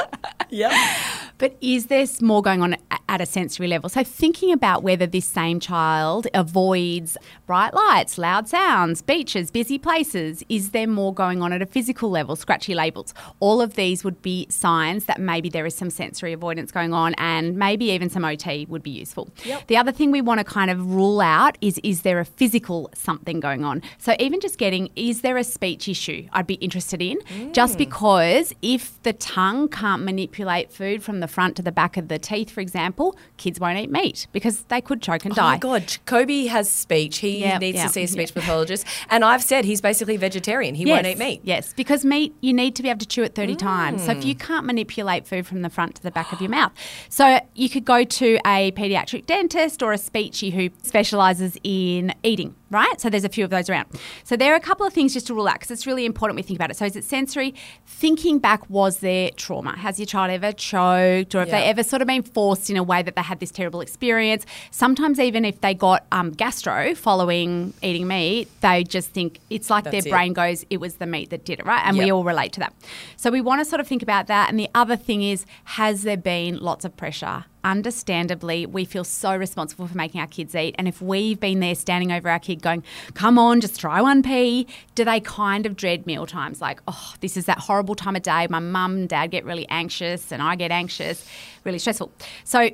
yeah. 0.50 0.96
But 1.38 1.56
is 1.60 1.86
there 1.86 2.04
more 2.20 2.42
going 2.42 2.62
on 2.62 2.76
at 3.10 3.20
a 3.20 3.26
sensory 3.26 3.66
level. 3.66 3.88
So 3.88 4.04
thinking 4.04 4.52
about 4.52 4.84
whether 4.84 5.04
this 5.04 5.26
same 5.26 5.58
child 5.58 6.28
avoids 6.32 7.16
bright 7.44 7.74
lights, 7.74 8.16
loud 8.18 8.48
sounds, 8.48 9.02
beaches, 9.02 9.50
busy 9.50 9.78
places, 9.78 10.44
is 10.48 10.70
there 10.70 10.86
more 10.86 11.12
going 11.12 11.42
on 11.42 11.52
at 11.52 11.60
a 11.60 11.66
physical 11.66 12.08
level, 12.08 12.36
scratchy 12.36 12.72
labels? 12.72 13.12
All 13.40 13.60
of 13.60 13.74
these 13.74 14.04
would 14.04 14.22
be 14.22 14.46
signs 14.48 15.06
that 15.06 15.20
maybe 15.20 15.48
there 15.48 15.66
is 15.66 15.74
some 15.74 15.90
sensory 15.90 16.32
avoidance 16.32 16.70
going 16.70 16.94
on 16.94 17.14
and 17.14 17.56
maybe 17.56 17.86
even 17.90 18.08
some 18.08 18.24
OT 18.24 18.64
would 18.68 18.84
be 18.84 18.90
useful. 18.90 19.28
The 19.66 19.76
other 19.76 19.90
thing 19.90 20.12
we 20.12 20.20
want 20.20 20.38
to 20.38 20.44
kind 20.44 20.70
of 20.70 20.94
rule 20.94 21.20
out 21.20 21.58
is 21.60 21.80
is 21.82 22.02
there 22.02 22.20
a 22.20 22.24
physical 22.24 22.90
something 22.94 23.40
going 23.40 23.64
on? 23.64 23.82
So 23.98 24.14
even 24.20 24.38
just 24.38 24.56
getting 24.56 24.88
is 24.94 25.22
there 25.22 25.36
a 25.36 25.42
speech 25.42 25.88
issue? 25.88 26.28
I'd 26.32 26.46
be 26.46 26.54
interested 26.54 27.02
in 27.02 27.18
just 27.52 27.74
mm. 27.74 27.78
because 27.78 28.54
if 28.62 29.02
the 29.02 29.14
tongue 29.14 29.68
can't 29.68 30.04
manipulate 30.04 30.72
food 30.72 31.02
from 31.02 31.18
the 31.18 31.26
front 31.26 31.56
to 31.56 31.62
the 31.62 31.72
back 31.72 31.96
of 31.96 32.06
the 32.06 32.20
teeth, 32.20 32.50
for 32.50 32.60
example, 32.60 32.99
kids 33.36 33.58
won't 33.58 33.78
eat 33.78 33.90
meat 33.90 34.26
because 34.32 34.62
they 34.64 34.80
could 34.80 35.02
choke 35.02 35.24
and 35.24 35.32
oh 35.32 35.36
die. 35.36 35.42
Oh 35.42 35.46
die. 35.46 35.52
my 35.52 35.78
God, 35.78 35.96
Kobe 36.06 36.46
has 36.46 36.70
speech. 36.70 37.18
He 37.18 37.40
Yep, 37.40 37.60
needs 37.60 37.76
yep, 37.76 37.86
to 37.86 37.92
see 37.92 38.02
a 38.02 38.08
speech 38.08 38.28
yep. 38.28 38.34
pathologist. 38.44 38.86
And 39.08 39.24
I've 39.24 39.42
said 39.42 39.64
he's 39.64 39.80
basically 39.80 40.16
vegetarian. 40.16 40.74
He 40.74 40.84
won't 40.86 41.06
eat 41.06 41.18
meat. 41.18 41.40
Yes, 41.44 41.72
because 41.74 42.04
meat 42.04 42.34
you 42.40 42.52
need 42.52 42.74
to 42.76 42.82
be 42.82 42.88
able 42.88 43.00
to 43.00 43.06
chew 43.06 43.22
it 43.22 43.34
30 43.34 43.54
mm. 43.54 43.58
times. 43.58 44.04
So 44.04 44.12
if 44.12 44.24
you 44.24 44.34
can't 44.34 44.66
manipulate 44.66 45.26
food 45.26 45.46
from 45.46 45.62
the 45.62 45.70
front 45.70 45.96
to 45.96 46.02
the 46.02 46.10
back 46.10 46.32
of 46.32 46.40
your 46.40 46.50
mouth. 46.58 46.72
So 47.08 47.40
you 47.54 47.68
could 47.68 47.84
go 47.84 48.04
to 48.04 48.38
a 48.46 48.72
pediatric 48.72 49.26
dentist 49.26 49.82
or 49.82 49.92
a 49.92 49.96
speechy 49.96 50.52
who 50.52 50.70
specializes 50.82 51.56
in 51.62 52.14
eating, 52.22 52.54
right? 52.70 53.00
So 53.00 53.10
there's 53.10 53.24
a 53.24 53.28
few 53.28 53.44
of 53.44 53.50
those 53.50 53.68
around. 53.68 53.86
So 54.24 54.36
there 54.36 54.52
are 54.52 54.56
a 54.56 54.60
couple 54.60 54.86
of 54.86 54.92
things 54.92 55.12
just 55.12 55.26
to 55.26 55.34
rule 55.34 55.48
out 55.48 55.54
because 55.54 55.70
it's 55.70 55.86
really 55.86 56.04
important 56.04 56.36
we 56.36 56.42
think 56.42 56.58
about 56.58 56.70
it. 56.70 56.76
So 56.76 56.84
is 56.84 56.96
it 56.96 57.04
sensory? 57.04 57.54
Thinking 57.86 58.38
back, 58.38 58.68
was 58.70 58.98
there 58.98 59.30
trauma? 59.36 59.76
Has 59.76 59.98
your 59.98 60.06
child 60.06 60.30
ever 60.30 60.52
choked 60.52 61.34
or 61.34 61.40
have 61.40 61.50
they 61.50 61.64
ever 61.64 61.82
sort 61.82 62.02
of 62.02 62.08
been 62.08 62.22
forced 62.22 62.70
in 62.70 62.76
a 62.76 62.82
way 62.82 63.02
that 63.02 63.16
they 63.16 63.22
had 63.22 63.40
this 63.40 63.50
terrible 63.50 63.80
experience? 63.80 64.46
Sometimes 64.70 65.18
even 65.18 65.44
if 65.44 65.60
they 65.60 65.74
got 65.74 66.06
um, 66.12 66.30
gastro 66.30 66.94
following 66.94 67.74
eating 67.82 68.06
meat, 68.06 68.48
they 68.60 68.84
just 68.84 69.10
think 69.10 69.40
it's 69.50 69.68
like 69.68 69.84
That's 69.84 70.04
their 70.04 70.08
it. 70.08 70.10
brain 70.10 70.32
goes, 70.32 70.64
it 70.70 70.78
was 70.78 70.94
the 70.96 71.06
meat 71.06 71.30
that 71.30 71.44
did 71.44 71.58
it, 71.58 71.66
right? 71.66 71.82
And 71.84 71.98
we 71.98 72.10
all 72.10 72.24
relate 72.24 72.52
to 72.54 72.60
that. 72.60 72.72
So 73.16 73.30
we 73.30 73.40
want 73.40 73.60
to 73.60 73.64
sort 73.64 73.80
of 73.80 73.88
think 73.88 74.02
about 74.02 74.28
that. 74.28 74.48
And 74.48 74.58
the 74.58 74.68
other 74.74 74.96
thing 74.96 75.22
is, 75.22 75.44
has 75.64 76.02
there 76.02 76.16
been 76.16 76.58
lots 76.58 76.84
of 76.84 76.96
pressure? 76.96 77.44
Understandably, 77.62 78.66
we 78.66 78.84
feel 78.84 79.04
so 79.04 79.36
responsible 79.36 79.86
for 79.86 79.96
making 79.96 80.20
our 80.20 80.26
kids 80.26 80.54
eat. 80.54 80.74
And 80.78 80.88
if 80.88 81.02
we've 81.02 81.38
been 81.38 81.60
there 81.60 81.74
standing 81.74 82.10
over 82.10 82.28
our 82.30 82.38
kid 82.38 82.62
going, 82.62 82.82
come 83.14 83.38
on, 83.38 83.60
just 83.60 83.78
try 83.78 84.00
one 84.00 84.22
pea, 84.22 84.66
do 84.94 85.04
they 85.04 85.20
kind 85.20 85.66
of 85.66 85.76
dread 85.76 86.06
meal 86.06 86.26
times? 86.26 86.60
Like, 86.60 86.80
oh, 86.88 87.14
this 87.20 87.36
is 87.36 87.44
that 87.46 87.58
horrible 87.58 87.94
time 87.94 88.16
of 88.16 88.22
day. 88.22 88.46
My 88.48 88.60
mum 88.60 88.96
and 88.96 89.08
dad 89.08 89.30
get 89.30 89.44
really 89.44 89.68
anxious 89.68 90.32
and 90.32 90.42
I 90.42 90.56
get 90.56 90.70
anxious, 90.70 91.28
really 91.64 91.78
stressful. 91.78 92.12
So, 92.44 92.70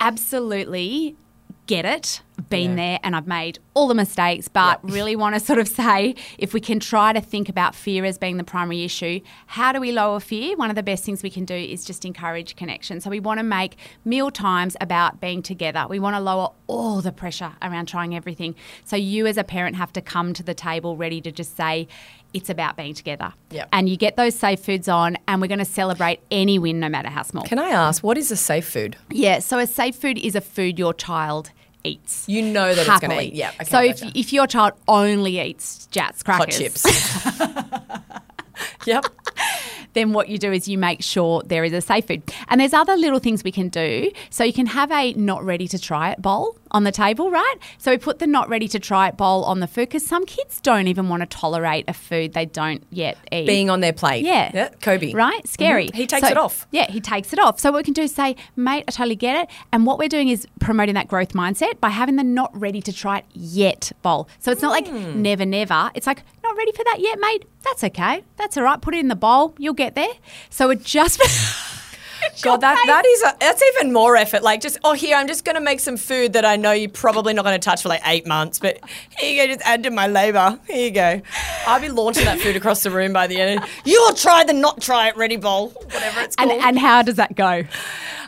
absolutely 0.00 1.16
get 1.66 1.84
it, 1.84 2.22
been 2.48 2.70
Yeah. 2.70 2.76
there, 2.76 3.00
and 3.02 3.16
I've 3.16 3.26
made 3.26 3.58
all 3.74 3.88
the 3.88 3.94
mistakes, 3.94 4.48
but 4.48 4.80
really 4.82 5.16
want 5.16 5.34
to 5.34 5.40
sort 5.44 5.58
of 5.58 5.68
say 5.68 6.14
if 6.38 6.54
we 6.54 6.60
can 6.60 6.80
try 6.80 7.12
to 7.12 7.20
think 7.20 7.48
about 7.48 7.74
fear 7.74 8.04
as 8.04 8.18
being 8.18 8.36
the 8.36 8.44
primary 8.44 8.84
issue, 8.84 9.20
how 9.46 9.72
do 9.72 9.80
we 9.80 9.92
lower 9.92 10.20
fear? 10.20 10.56
One 10.56 10.70
of 10.70 10.76
the 10.76 10.82
best 10.82 11.04
things 11.04 11.22
we 11.22 11.30
can 11.30 11.44
do 11.44 11.54
is 11.54 11.84
just 11.84 12.04
encourage 12.04 12.56
connection. 12.56 13.00
So 13.00 13.10
we 13.10 13.20
want 13.20 13.38
to 13.38 13.44
make 13.44 13.76
meal 14.04 14.30
times 14.30 14.76
about 14.80 15.20
being 15.20 15.42
together. 15.42 15.86
We 15.88 15.98
want 15.98 16.16
to 16.16 16.20
lower 16.20 16.50
all 16.66 17.00
the 17.00 17.12
pressure 17.12 17.52
around 17.62 17.86
trying 17.86 18.14
everything. 18.14 18.54
So 18.84 18.96
you 18.96 19.26
as 19.26 19.36
a 19.36 19.44
parent 19.44 19.76
have 19.76 19.92
to 19.94 20.00
come 20.00 20.32
to 20.34 20.42
the 20.42 20.54
table 20.54 20.96
ready 20.96 21.20
to 21.22 21.32
just 21.32 21.56
say, 21.56 21.88
it's 22.34 22.50
about 22.50 22.76
being 22.76 22.92
together. 22.92 23.32
Yep. 23.50 23.68
And 23.72 23.88
you 23.88 23.96
get 23.96 24.16
those 24.16 24.34
safe 24.34 24.60
foods 24.60 24.86
on, 24.86 25.16
and 25.26 25.40
we're 25.40 25.46
going 25.48 25.60
to 25.60 25.64
celebrate 25.64 26.20
any 26.30 26.58
win, 26.58 26.78
no 26.78 26.88
matter 26.90 27.08
how 27.08 27.22
small. 27.22 27.44
Can 27.44 27.58
I 27.58 27.70
ask, 27.70 28.04
what 28.04 28.18
is 28.18 28.30
a 28.30 28.36
safe 28.36 28.68
food? 28.68 28.96
Yeah, 29.10 29.38
so 29.38 29.58
a 29.58 29.66
safe 29.66 29.96
food 29.96 30.18
is 30.18 30.34
a 30.36 30.42
food 30.42 30.78
your 30.78 30.92
child 30.92 31.52
eats. 31.88 32.28
You 32.28 32.42
know 32.42 32.74
that 32.74 32.86
it's 32.86 33.00
going 33.00 33.18
to 33.18 33.24
eat. 33.24 33.34
Yeah. 33.34 33.50
Okay, 33.54 33.64
so 33.64 33.80
if, 33.80 34.00
gotcha. 34.00 34.18
if 34.18 34.32
your 34.32 34.46
child 34.46 34.74
only 34.86 35.40
eats 35.40 35.88
Jatz 35.90 36.24
hot 36.26 36.48
crackers, 36.48 36.58
chips. 36.58 36.86
yep. 38.86 39.04
then 39.94 40.12
what 40.12 40.28
you 40.28 40.38
do 40.38 40.52
is 40.52 40.68
you 40.68 40.78
make 40.78 41.02
sure 41.02 41.42
there 41.46 41.64
is 41.64 41.72
a 41.72 41.80
safe 41.80 42.06
food. 42.06 42.22
And 42.48 42.60
there's 42.60 42.74
other 42.74 42.96
little 42.96 43.18
things 43.18 43.44
we 43.44 43.52
can 43.52 43.68
do. 43.68 44.10
So 44.30 44.44
you 44.44 44.52
can 44.52 44.66
have 44.66 44.90
a 44.92 45.12
not 45.14 45.44
ready 45.44 45.68
to 45.68 45.78
try 45.78 46.10
it 46.10 46.22
bowl 46.22 46.56
on 46.70 46.84
the 46.84 46.92
table, 46.92 47.30
right? 47.30 47.54
So 47.78 47.90
we 47.90 47.98
put 47.98 48.18
the 48.18 48.26
not 48.26 48.48
ready 48.48 48.68
to 48.68 48.78
try 48.78 49.08
it 49.08 49.16
bowl 49.16 49.44
on 49.44 49.60
the 49.60 49.66
food 49.66 49.88
because 49.88 50.04
some 50.06 50.24
kids 50.26 50.60
don't 50.60 50.86
even 50.88 51.08
want 51.08 51.20
to 51.22 51.26
tolerate 51.26 51.84
a 51.88 51.92
food 51.92 52.32
they 52.34 52.46
don't 52.46 52.82
yet 52.90 53.16
eat. 53.32 53.46
Being 53.46 53.70
on 53.70 53.80
their 53.80 53.92
plate. 53.92 54.24
Yeah. 54.24 54.68
Kobe. 54.82 55.12
Right? 55.12 55.46
Scary. 55.46 55.86
Mhm. 55.88 55.94
He 55.94 56.06
takes 56.06 56.26
So- 56.26 56.30
it 56.32 56.36
off. 56.36 56.66
Yeah, 56.70 56.90
he 56.90 57.00
takes 57.00 57.32
it 57.32 57.38
off. 57.38 57.58
So 57.60 57.70
what 57.72 57.78
we 57.78 57.82
can 57.84 57.94
do 57.94 58.02
is 58.02 58.14
say, 58.14 58.36
mate, 58.56 58.84
I 58.88 58.90
totally 58.90 59.16
get 59.16 59.42
it. 59.44 59.48
And 59.72 59.86
what 59.86 59.98
we're 59.98 60.08
doing 60.08 60.28
is 60.28 60.46
promoting 60.60 60.94
that 60.94 61.08
growth 61.08 61.32
mindset 61.32 61.80
by 61.80 61.90
having 61.90 62.16
the 62.16 62.24
not 62.24 62.50
ready 62.58 62.80
to 62.82 62.92
try 62.92 63.18
it 63.18 63.24
yet 63.32 63.92
bowl. 64.02 64.28
So 64.38 64.50
it's 64.52 64.62
not 64.62 64.72
like 64.72 64.86
Hmm. 64.88 65.22
never, 65.22 65.44
never. 65.46 65.90
It's 65.94 66.06
like, 66.06 66.22
not 66.42 66.56
ready 66.56 66.72
for 66.72 66.84
that 66.84 67.00
yet, 67.00 67.18
mate. 67.20 67.44
That's 67.64 67.84
okay. 67.84 68.22
That's 68.36 68.56
all 68.56 68.62
right. 68.64 68.80
Put 68.80 68.94
it 68.94 68.98
in 69.00 69.08
the 69.08 69.16
bowl. 69.16 69.54
You'll 69.58 69.74
get 69.74 69.94
there. 69.94 70.08
So 70.50 70.70
it 70.70 70.82
just 70.84 71.20
God, 72.42 72.60
that, 72.60 72.80
that 72.86 73.06
is 73.06 73.22
a, 73.22 73.36
that's 73.40 73.62
even 73.74 73.92
more 73.92 74.16
effort. 74.16 74.42
Like 74.42 74.60
just 74.60 74.78
oh 74.84 74.92
here, 74.92 75.16
I'm 75.16 75.26
just 75.26 75.44
going 75.44 75.56
to 75.56 75.60
make 75.60 75.80
some 75.80 75.96
food 75.96 76.34
that 76.34 76.44
I 76.44 76.56
know 76.56 76.72
you're 76.72 76.90
probably 76.90 77.34
not 77.34 77.44
going 77.44 77.58
to 77.58 77.64
touch 77.64 77.82
for 77.82 77.88
like 77.88 78.02
eight 78.06 78.26
months, 78.26 78.58
but 78.58 78.78
here 79.18 79.30
you 79.30 79.42
go, 79.42 79.54
just 79.54 79.66
add 79.66 79.82
to 79.84 79.90
my 79.90 80.06
labour. 80.06 80.58
Here 80.68 80.86
you 80.86 80.90
go. 80.90 81.20
I'll 81.66 81.80
be 81.80 81.88
launching 81.88 82.24
that 82.24 82.38
food 82.40 82.56
across 82.56 82.82
the 82.82 82.90
room 82.90 83.12
by 83.12 83.26
the 83.26 83.40
end. 83.40 83.64
You'll 83.84 84.14
try 84.14 84.44
the 84.44 84.52
not 84.52 84.80
try 84.80 85.08
it 85.08 85.16
ready 85.16 85.36
bowl, 85.36 85.70
whatever 85.70 86.20
it's 86.20 86.36
and, 86.36 86.50
called. 86.50 86.62
and 86.62 86.78
how 86.78 87.02
does 87.02 87.16
that 87.16 87.34
go? 87.34 87.64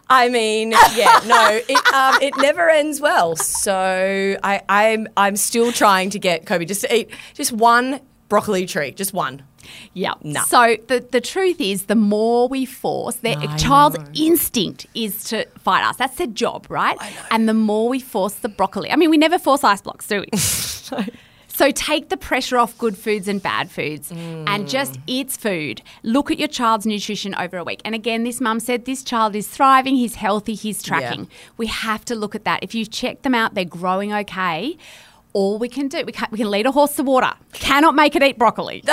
I 0.08 0.28
mean, 0.28 0.72
yeah, 0.96 1.20
no, 1.24 1.60
it, 1.68 1.94
um, 1.94 2.20
it 2.20 2.34
never 2.38 2.68
ends 2.68 3.00
well. 3.00 3.36
So 3.36 4.36
I, 4.42 4.60
I'm 4.68 5.08
I'm 5.16 5.36
still 5.36 5.70
trying 5.70 6.10
to 6.10 6.18
get 6.18 6.46
Kobe 6.46 6.64
just 6.64 6.80
to 6.80 6.94
eat 6.94 7.10
just 7.34 7.52
one 7.52 8.00
broccoli 8.28 8.66
tree, 8.66 8.90
just 8.90 9.12
one. 9.14 9.42
Yeah. 9.94 10.14
No. 10.22 10.42
So 10.44 10.76
the, 10.88 11.00
the 11.10 11.20
truth 11.20 11.60
is, 11.60 11.84
the 11.84 11.94
more 11.94 12.48
we 12.48 12.64
force, 12.66 13.16
their 13.16 13.36
child's 13.58 13.98
instinct 14.14 14.86
is 14.94 15.24
to 15.24 15.44
fight 15.58 15.84
us. 15.84 15.96
That's 15.96 16.16
their 16.16 16.26
job, 16.26 16.66
right? 16.68 16.96
And 17.30 17.48
the 17.48 17.54
more 17.54 17.88
we 17.88 18.00
force 18.00 18.34
the 18.34 18.48
broccoli, 18.48 18.90
I 18.90 18.96
mean, 18.96 19.10
we 19.10 19.18
never 19.18 19.38
force 19.38 19.64
ice 19.64 19.80
blocks, 19.80 20.06
do 20.06 20.20
we? 20.20 20.38
So 21.52 21.70
take 21.70 22.08
the 22.08 22.16
pressure 22.16 22.56
off 22.56 22.78
good 22.78 22.96
foods 22.96 23.28
and 23.28 23.42
bad 23.42 23.70
foods 23.70 24.10
and 24.10 24.66
just 24.66 24.98
eats 25.06 25.36
food. 25.36 25.82
Look 26.02 26.30
at 26.30 26.38
your 26.38 26.48
child's 26.48 26.86
nutrition 26.86 27.34
over 27.34 27.58
a 27.58 27.64
week. 27.64 27.82
And 27.84 27.94
again, 27.94 28.24
this 28.24 28.40
mum 28.40 28.60
said 28.60 28.86
this 28.86 29.02
child 29.02 29.36
is 29.36 29.46
thriving, 29.46 29.94
he's 29.94 30.14
healthy, 30.14 30.54
he's 30.54 30.82
tracking. 30.82 31.28
We 31.58 31.66
have 31.66 32.02
to 32.06 32.14
look 32.14 32.34
at 32.34 32.44
that. 32.44 32.62
If 32.62 32.74
you 32.74 32.86
check 32.86 33.20
them 33.22 33.34
out, 33.34 33.52
they're 33.54 33.66
growing 33.66 34.10
okay. 34.10 34.78
All 35.32 35.58
we 35.58 35.68
can 35.68 35.88
do, 35.88 36.04
we 36.04 36.12
can, 36.12 36.28
we 36.30 36.38
can 36.38 36.50
lead 36.50 36.66
a 36.66 36.72
horse 36.72 36.96
to 36.96 37.02
water. 37.02 37.32
Cannot 37.52 37.94
make 37.94 38.16
it 38.16 38.22
eat 38.22 38.38
broccoli. 38.38 38.82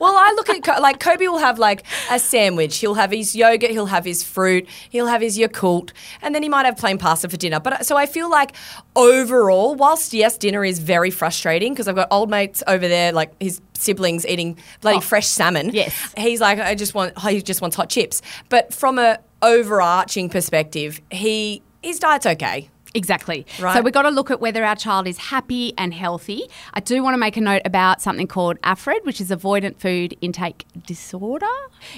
Well, 0.00 0.14
I 0.16 0.32
look 0.32 0.48
at 0.48 0.80
like 0.80 0.98
Kobe 0.98 1.26
will 1.26 1.38
have 1.38 1.58
like 1.58 1.84
a 2.10 2.18
sandwich. 2.18 2.78
He'll 2.78 2.94
have 2.94 3.10
his 3.10 3.36
yogurt. 3.36 3.70
He'll 3.70 3.84
have 3.86 4.06
his 4.06 4.24
fruit. 4.24 4.66
He'll 4.88 5.06
have 5.06 5.20
his 5.20 5.36
Yakult, 5.38 5.90
and 6.22 6.34
then 6.34 6.42
he 6.42 6.48
might 6.48 6.64
have 6.64 6.78
plain 6.78 6.96
pasta 6.96 7.28
for 7.28 7.36
dinner. 7.36 7.60
But 7.60 7.72
uh, 7.74 7.82
so 7.82 7.98
I 7.98 8.06
feel 8.06 8.30
like 8.30 8.56
overall, 8.96 9.74
whilst 9.74 10.14
yes, 10.14 10.38
dinner 10.38 10.64
is 10.64 10.78
very 10.78 11.10
frustrating 11.10 11.74
because 11.74 11.86
I've 11.86 11.96
got 11.96 12.08
old 12.10 12.30
mates 12.30 12.62
over 12.66 12.88
there, 12.88 13.12
like 13.12 13.30
his 13.40 13.60
siblings 13.74 14.24
eating 14.26 14.58
bloody 14.80 15.00
fresh 15.00 15.26
salmon. 15.26 15.68
Oh. 15.68 15.72
Yes. 15.74 16.14
he's 16.16 16.40
like 16.40 16.58
I 16.58 16.74
just 16.74 16.94
want 16.94 17.18
he 17.18 17.42
just 17.42 17.60
wants 17.60 17.76
hot 17.76 17.90
chips. 17.90 18.22
But 18.48 18.72
from 18.72 18.98
a 18.98 19.18
overarching 19.42 20.30
perspective, 20.30 20.98
he 21.10 21.62
his 21.82 21.98
diet's 21.98 22.24
okay. 22.24 22.70
Exactly. 22.94 23.46
Right. 23.60 23.76
So 23.76 23.82
we've 23.82 23.94
got 23.94 24.02
to 24.02 24.10
look 24.10 24.30
at 24.30 24.40
whether 24.40 24.64
our 24.64 24.76
child 24.76 25.06
is 25.06 25.18
happy 25.18 25.72
and 25.78 25.94
healthy. 25.94 26.48
I 26.74 26.80
do 26.80 27.02
want 27.02 27.14
to 27.14 27.18
make 27.18 27.36
a 27.36 27.40
note 27.40 27.62
about 27.64 28.02
something 28.02 28.26
called 28.26 28.60
AFRID, 28.62 29.04
which 29.04 29.20
is 29.20 29.30
Avoidant 29.30 29.78
Food 29.78 30.16
Intake 30.20 30.64
Disorder. 30.86 31.46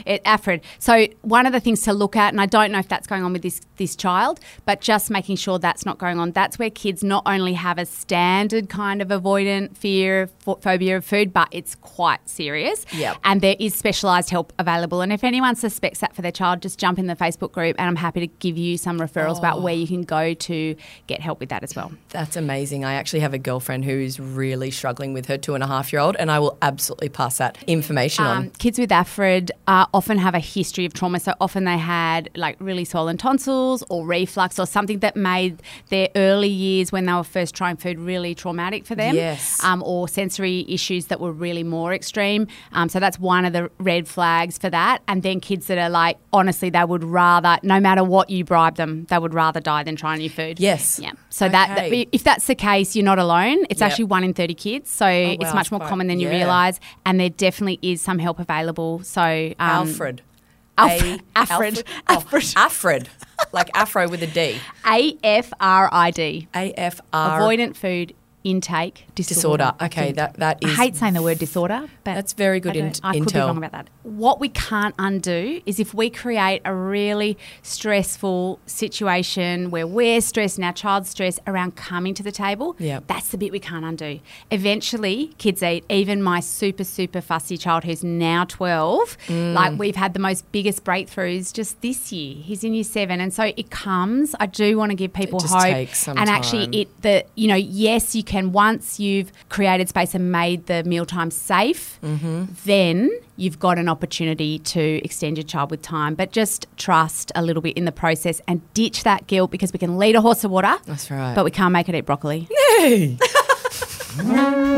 It, 0.04 0.22
AFRID. 0.24 0.60
So 0.78 1.06
one 1.22 1.46
of 1.46 1.52
the 1.52 1.60
things 1.60 1.82
to 1.82 1.92
look 1.92 2.14
at, 2.16 2.32
and 2.32 2.40
I 2.40 2.46
don't 2.46 2.72
know 2.72 2.78
if 2.78 2.88
that's 2.88 3.06
going 3.06 3.22
on 3.24 3.32
with 3.32 3.42
this 3.42 3.60
this 3.76 3.96
child, 3.96 4.38
but 4.64 4.80
just 4.80 5.10
making 5.10 5.36
sure 5.36 5.58
that's 5.58 5.86
not 5.86 5.98
going 5.98 6.18
on. 6.18 6.32
That's 6.32 6.58
where 6.58 6.70
kids 6.70 7.02
not 7.02 7.22
only 7.26 7.54
have 7.54 7.78
a 7.78 7.86
standard 7.86 8.68
kind 8.68 9.02
of 9.02 9.08
avoidant 9.08 9.76
fear, 9.76 10.28
pho- 10.40 10.56
phobia 10.56 10.98
of 10.98 11.04
food, 11.04 11.32
but 11.32 11.48
it's 11.50 11.74
quite 11.74 12.28
serious. 12.28 12.84
Yep. 12.92 13.16
And 13.24 13.40
there 13.40 13.56
is 13.58 13.74
specialised 13.74 14.30
help 14.30 14.52
available. 14.58 15.00
And 15.00 15.12
if 15.12 15.24
anyone 15.24 15.56
suspects 15.56 16.00
that 16.00 16.14
for 16.14 16.22
their 16.22 16.32
child, 16.32 16.62
just 16.62 16.78
jump 16.78 16.98
in 16.98 17.06
the 17.06 17.16
Facebook 17.16 17.52
group, 17.52 17.76
and 17.78 17.88
I'm 17.88 17.96
happy 17.96 18.20
to 18.20 18.26
give 18.26 18.56
you 18.58 18.76
some 18.76 19.00
referrals 19.00 19.38
about 19.38 19.58
oh. 19.58 19.62
where 19.62 19.74
you 19.74 19.86
can 19.86 20.02
go 20.02 20.34
to 20.34 20.76
get 21.06 21.20
help 21.20 21.40
with 21.40 21.48
that 21.50 21.62
as 21.62 21.74
well. 21.76 21.92
That's 22.10 22.36
amazing. 22.36 22.84
I 22.84 22.94
actually 22.94 23.20
have 23.20 23.34
a 23.34 23.38
girlfriend 23.38 23.84
who's 23.84 24.18
really 24.18 24.70
struggling 24.70 25.12
with 25.12 25.26
her 25.26 25.38
two 25.38 25.54
and 25.54 25.62
a 25.62 25.66
half 25.66 25.92
year 25.92 26.00
old, 26.00 26.16
and 26.16 26.30
I 26.30 26.38
will 26.38 26.56
absolutely 26.62 27.08
pass 27.08 27.38
that 27.38 27.58
information 27.66 28.24
Um, 28.24 28.36
on. 28.38 28.50
kids 28.58 28.78
with 28.78 28.90
AFRID 28.90 29.50
uh, 29.66 29.86
often 29.94 30.18
have 30.18 30.34
a 30.34 30.38
history 30.38 30.84
of 30.84 30.92
trauma. 30.94 31.20
So 31.20 31.34
often 31.40 31.64
they 31.64 31.78
had 31.78 32.30
like 32.36 32.56
really 32.60 32.84
swollen 32.84 33.16
tonsils 33.18 33.82
or 33.88 34.06
reflux 34.06 34.58
or 34.58 34.66
something 34.66 34.98
that 35.00 35.16
made 35.16 35.62
their 35.88 36.08
early 36.16 36.48
years 36.48 36.92
when 36.92 37.06
they 37.06 37.12
were 37.12 37.24
first 37.24 37.54
trying 37.54 37.76
food 37.76 37.98
really 37.98 38.34
traumatic 38.34 38.84
for 38.86 38.94
them. 38.94 39.14
Yes. 39.14 39.62
Um, 39.62 39.82
or 39.84 40.08
sensory 40.08 40.64
issues 40.68 41.06
that 41.06 41.20
were 41.20 41.32
really 41.32 41.62
more 41.64 41.92
extreme. 41.94 42.46
Um, 42.72 42.88
so 42.88 43.00
that's 43.00 43.18
one 43.18 43.44
of 43.44 43.52
the 43.52 43.70
red 43.78 44.08
flags 44.08 44.58
for 44.58 44.70
that. 44.70 45.02
And 45.08 45.22
then 45.22 45.40
kids 45.40 45.66
that 45.66 45.78
are 45.78 45.90
like, 45.90 46.18
honestly, 46.32 46.70
they 46.70 46.84
would 46.84 47.04
rather, 47.04 47.58
no 47.62 47.80
matter 47.80 48.04
what 48.04 48.30
you 48.30 48.44
bribe 48.44 48.76
them, 48.76 49.04
they 49.06 49.18
would 49.18 49.34
rather 49.34 49.60
die 49.60 49.82
than 49.82 49.96
try 49.96 50.16
new 50.16 50.30
food. 50.30 50.60
Yes. 50.72 50.98
Yeah. 51.02 51.12
So 51.30 51.48
that, 51.48 51.76
that 51.76 51.92
if 52.12 52.22
that's 52.24 52.46
the 52.46 52.54
case, 52.54 52.94
you're 52.96 53.04
not 53.04 53.18
alone. 53.18 53.64
It's 53.70 53.80
Yep. 53.80 53.90
actually 53.90 54.04
one 54.06 54.24
in 54.24 54.32
30 54.34 54.54
kids. 54.54 54.90
So 54.90 55.06
it's 55.06 55.44
wow, 55.44 55.54
much 55.54 55.70
more 55.70 55.80
quite- 55.80 55.88
common 55.90 56.06
than 56.06 56.18
you 56.20 56.28
yeah. 56.28 56.38
realise 56.38 56.80
and 57.06 57.18
there 57.20 57.30
definitely 57.30 57.78
is 57.82 58.00
some 58.00 58.18
help 58.18 58.38
available. 58.38 59.02
So 59.02 59.22
um, 59.22 59.54
Alfred. 59.88 60.22
Alfred. 60.78 61.20
A- 61.20 61.22
Alfred. 61.38 61.84
Oh, 62.08 62.14
Alfred. 62.14 62.44
Alfred. 62.56 63.08
Like 63.52 63.70
Afro 63.74 64.08
with 64.08 64.22
a 64.22 64.26
D. 64.26 64.56
A 64.86 65.16
F 65.22 65.52
R 65.60 65.88
I 65.92 66.10
D. 66.10 66.48
A 66.54 66.72
F 66.72 67.00
R. 67.12 67.40
Avoidant 67.40 67.76
food 67.76 68.14
intake 68.44 69.06
disorder. 69.14 69.34
Disorder. 69.34 69.72
Okay, 69.82 70.12
that- 70.12 70.34
that 70.34 70.58
I 70.64 70.68
hate 70.68 70.96
saying 70.96 71.14
the 71.14 71.22
word 71.22 71.38
disorder, 71.38 71.86
but 72.04 72.14
That's 72.14 72.32
very 72.32 72.60
good 72.60 72.76
I, 72.76 72.80
int- 72.80 73.00
I 73.02 73.12
could 73.18 73.26
be 73.26 73.30
intel. 73.32 73.46
wrong 73.46 73.56
about 73.58 73.72
that. 73.72 73.88
What 74.02 74.40
we 74.40 74.48
can't 74.48 74.94
undo 74.98 75.62
is 75.66 75.78
if 75.78 75.94
we 75.94 76.10
create 76.10 76.60
a 76.64 76.74
really 76.74 77.38
stressful 77.62 78.58
situation 78.66 79.70
where 79.70 79.86
we're 79.86 80.20
stressed 80.20 80.58
and 80.58 80.64
our 80.64 80.72
child's 80.72 81.08
stressed 81.10 81.40
around 81.46 81.76
coming 81.76 82.14
to 82.14 82.22
the 82.22 82.32
table. 82.32 82.76
Yep. 82.78 83.04
That's 83.06 83.28
the 83.28 83.38
bit 83.38 83.52
we 83.52 83.58
can't 83.60 83.84
undo. 83.84 84.20
Eventually, 84.50 85.32
kids 85.38 85.62
eat. 85.62 85.84
Even 85.88 86.22
my 86.22 86.40
super 86.40 86.84
super 86.84 87.20
fussy 87.20 87.56
child 87.56 87.84
who's 87.84 88.04
now 88.04 88.44
twelve, 88.44 89.16
Mm. 89.28 89.54
like 89.54 89.78
we've 89.78 89.96
had 89.96 90.14
the 90.14 90.20
most 90.20 90.50
biggest 90.52 90.84
breakthroughs 90.84 91.52
just 91.52 91.80
this 91.80 92.12
year. 92.12 92.34
He's 92.36 92.62
in 92.64 92.74
year 92.74 92.84
seven, 92.84 93.20
and 93.20 93.32
so 93.32 93.52
it 93.56 93.70
comes. 93.70 94.34
I 94.40 94.46
do 94.46 94.76
want 94.76 94.90
to 94.90 94.96
give 94.96 95.12
people 95.12 95.40
hope, 95.40 95.88
and 96.08 96.28
actually 96.30 96.68
it 96.80 97.02
the 97.02 97.24
you 97.34 97.48
know 97.48 97.54
yes 97.56 98.14
you 98.14 98.22
can 98.32 98.44
once 98.52 98.86
you've 99.04 99.30
created 99.56 99.86
space 99.94 100.12
and 100.18 100.24
made 100.40 100.60
the 100.72 100.78
mealtime 100.92 101.30
safe 101.30 101.82
Mm-hmm. 102.02 102.44
then 102.64 102.96
you've 103.42 103.58
got 103.66 103.76
an 103.82 103.88
opportunity 103.94 104.52
to 104.74 104.82
extend 105.06 105.36
your 105.38 105.44
child 105.52 105.70
with 105.72 105.82
time 105.82 106.12
but 106.20 106.28
just 106.40 106.66
trust 106.86 107.26
a 107.34 107.42
little 107.48 107.62
bit 107.66 107.74
in 107.80 107.84
the 107.90 107.92
process 108.04 108.36
and 108.48 108.56
ditch 108.74 108.98
that 109.10 109.20
guilt 109.32 109.50
because 109.50 109.70
we 109.72 109.78
can 109.84 109.92
lead 110.02 110.14
a 110.16 110.20
horse 110.26 110.40
to 110.42 110.48
water 110.48 110.74
That's 110.86 111.10
right. 111.10 111.34
but 111.36 111.44
we 111.44 111.50
can't 111.50 111.72
make 111.72 111.88
it 111.90 111.94
eat 111.94 112.06
broccoli 112.10 112.48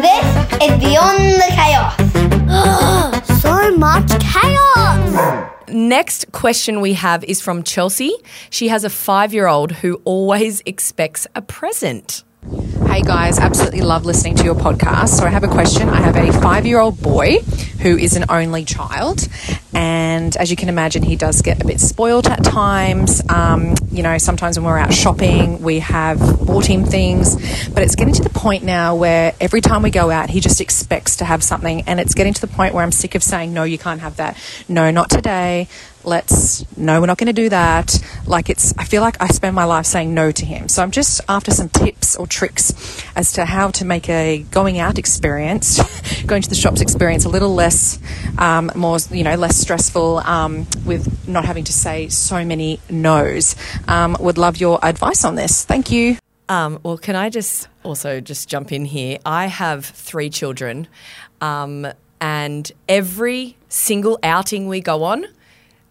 This 0.06 0.26
is 0.62 0.72
Beyond 0.84 1.24
the 1.42 1.50
Chaos. 1.58 1.94
so 3.42 3.76
much 3.76 4.08
chaos. 4.20 5.50
Next 5.68 6.30
question 6.32 6.80
we 6.80 6.92
have 6.94 7.24
is 7.24 7.40
from 7.40 7.62
Chelsea. 7.64 8.12
She 8.50 8.68
has 8.68 8.84
a 8.84 8.90
five 8.90 9.34
year 9.34 9.46
old 9.48 9.72
who 9.72 10.00
always 10.04 10.62
expects 10.66 11.26
a 11.34 11.42
present. 11.42 12.22
Hey 12.44 13.00
guys, 13.00 13.38
absolutely 13.38 13.80
love 13.80 14.04
listening 14.04 14.34
to 14.36 14.44
your 14.44 14.54
podcast. 14.54 15.18
So 15.18 15.24
I 15.24 15.30
have 15.30 15.44
a 15.44 15.48
question. 15.48 15.88
I 15.88 16.02
have 16.02 16.14
a 16.14 16.30
five 16.40 16.66
year 16.66 16.78
old 16.78 17.00
boy 17.00 17.38
who 17.80 17.96
is 17.96 18.16
an 18.16 18.26
only 18.28 18.66
child. 18.66 19.26
And 19.72 20.36
as 20.36 20.50
you 20.50 20.56
can 20.56 20.68
imagine, 20.68 21.02
he 21.02 21.16
does 21.16 21.40
get 21.40 21.62
a 21.62 21.66
bit 21.66 21.80
spoiled 21.80 22.26
at 22.26 22.44
times. 22.44 23.22
Um, 23.30 23.74
you 23.90 24.02
know, 24.02 24.18
sometimes 24.18 24.58
when 24.58 24.66
we're 24.66 24.78
out 24.78 24.92
shopping, 24.92 25.62
we 25.62 25.78
have 25.80 26.18
bought 26.46 26.66
him 26.66 26.84
things. 26.84 27.34
But 27.70 27.82
it's 27.82 27.94
getting 27.94 28.14
to 28.14 28.22
the 28.22 28.30
point 28.30 28.62
now 28.62 28.94
where 28.94 29.34
every 29.40 29.62
time 29.62 29.82
we 29.82 29.90
go 29.90 30.10
out, 30.10 30.28
he 30.28 30.40
just 30.40 30.60
expects 30.60 31.16
to 31.16 31.24
have 31.24 31.42
something. 31.42 31.82
And 31.86 31.98
it's 31.98 32.14
getting 32.14 32.34
to 32.34 32.40
the 32.42 32.46
point 32.46 32.74
where 32.74 32.84
I'm 32.84 32.92
sick 32.92 33.14
of 33.14 33.22
saying, 33.22 33.54
no, 33.54 33.64
you 33.64 33.78
can't 33.78 34.02
have 34.02 34.16
that. 34.16 34.36
No, 34.68 34.90
not 34.90 35.08
today 35.08 35.68
let's 36.06 36.64
no 36.76 37.00
we're 37.00 37.06
not 37.06 37.18
going 37.18 37.26
to 37.26 37.32
do 37.32 37.48
that. 37.48 37.98
Like 38.26 38.50
it's 38.50 38.76
i 38.78 38.84
feel 38.84 39.02
like 39.02 39.20
i 39.20 39.26
spend 39.28 39.54
my 39.54 39.64
life 39.64 39.86
saying 39.86 40.14
no 40.14 40.30
to 40.30 40.44
him. 40.44 40.68
So 40.68 40.82
i'm 40.82 40.90
just 40.90 41.20
after 41.28 41.50
some 41.50 41.68
tips 41.68 42.16
or 42.16 42.26
tricks 42.26 43.02
as 43.16 43.32
to 43.32 43.44
how 43.44 43.70
to 43.70 43.84
make 43.84 44.08
a 44.08 44.44
going 44.50 44.78
out 44.78 44.98
experience 44.98 45.80
going 46.26 46.42
to 46.42 46.48
the 46.48 46.54
shops 46.54 46.80
experience 46.80 47.24
a 47.24 47.28
little 47.28 47.54
less 47.54 47.98
um, 48.38 48.70
more 48.74 48.98
you 49.10 49.24
know 49.24 49.34
less 49.34 49.56
stressful 49.56 50.18
um, 50.18 50.66
with 50.84 51.28
not 51.28 51.44
having 51.44 51.64
to 51.64 51.72
say 51.72 52.08
so 52.08 52.44
many 52.44 52.80
no's. 52.90 53.56
Um, 53.88 54.16
would 54.20 54.38
love 54.38 54.56
your 54.58 54.78
advice 54.82 55.24
on 55.24 55.34
this. 55.34 55.64
Thank 55.64 55.90
you. 55.90 56.16
Um, 56.48 56.78
well, 56.82 56.98
can 56.98 57.16
I 57.16 57.30
just 57.30 57.68
also 57.82 58.20
just 58.20 58.48
jump 58.48 58.72
in 58.72 58.84
here? 58.84 59.18
I 59.24 59.46
have 59.46 59.86
three 59.86 60.28
children, 60.28 60.88
um, 61.40 61.86
and 62.20 62.70
every 62.88 63.56
single 63.68 64.18
outing 64.22 64.68
we 64.68 64.80
go 64.80 65.04
on, 65.04 65.24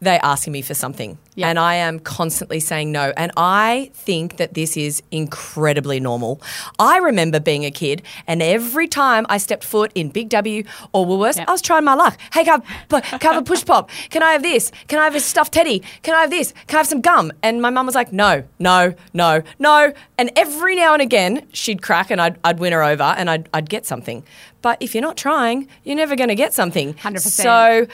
they're 0.03 0.19
asking 0.23 0.53
me 0.53 0.61
for 0.61 0.73
something. 0.73 1.17
Yeah. 1.35 1.47
And 1.49 1.57
I 1.57 1.75
am 1.75 1.99
constantly 1.99 2.59
saying 2.59 2.91
no. 2.91 3.11
And 3.17 3.31
I 3.35 3.89
think 3.95 4.37
that 4.37 4.53
this 4.53 4.77
is 4.77 5.01
incredibly 5.09 5.99
normal. 5.99 6.39
I 6.77 6.97
remember 6.99 7.39
being 7.39 7.65
a 7.65 7.71
kid, 7.71 8.03
and 8.27 8.43
every 8.43 8.87
time 8.87 9.25
I 9.29 9.39
stepped 9.39 9.63
foot 9.63 9.91
in 9.95 10.09
Big 10.09 10.29
W 10.29 10.63
or 10.91 11.05
Woolworths, 11.07 11.37
Yeah. 11.37 11.45
I 11.47 11.51
was 11.51 11.61
trying 11.61 11.83
my 11.85 11.95
luck. 11.95 12.19
Hey, 12.33 12.43
can 12.43 12.61
I, 12.91 13.01
can 13.01 13.31
I 13.31 13.33
have 13.33 13.41
a 13.41 13.45
push 13.45 13.65
pop? 13.65 13.89
Can 14.11 14.21
I 14.21 14.33
have 14.33 14.43
this? 14.43 14.71
Can 14.87 14.99
I 14.99 15.05
have 15.05 15.15
a 15.15 15.19
stuffed 15.19 15.53
teddy? 15.53 15.81
Can 16.03 16.13
I 16.13 16.21
have 16.21 16.29
this? 16.29 16.53
Can 16.67 16.75
I 16.75 16.79
have 16.79 16.87
some 16.87 17.01
gum? 17.01 17.31
And 17.41 17.61
my 17.61 17.71
mum 17.71 17.85
was 17.87 17.95
like, 17.95 18.13
no, 18.13 18.43
no, 18.59 18.93
no, 19.13 19.41
no. 19.57 19.91
And 20.19 20.31
every 20.35 20.75
now 20.75 20.93
and 20.93 21.01
again, 21.01 21.47
she'd 21.51 21.81
crack 21.81 22.11
and 22.11 22.21
I'd, 22.21 22.37
I'd 22.43 22.59
win 22.59 22.73
her 22.73 22.83
over 22.83 23.03
and 23.03 23.29
I'd, 23.29 23.49
I'd 23.53 23.69
get 23.69 23.85
something. 23.87 24.23
But 24.61 24.77
if 24.81 24.93
you're 24.93 25.01
not 25.01 25.17
trying, 25.17 25.67
you're 25.83 25.95
never 25.95 26.15
going 26.15 26.29
to 26.29 26.35
get 26.35 26.53
something. 26.53 26.93
100%. 26.93 27.17
So 27.19 27.87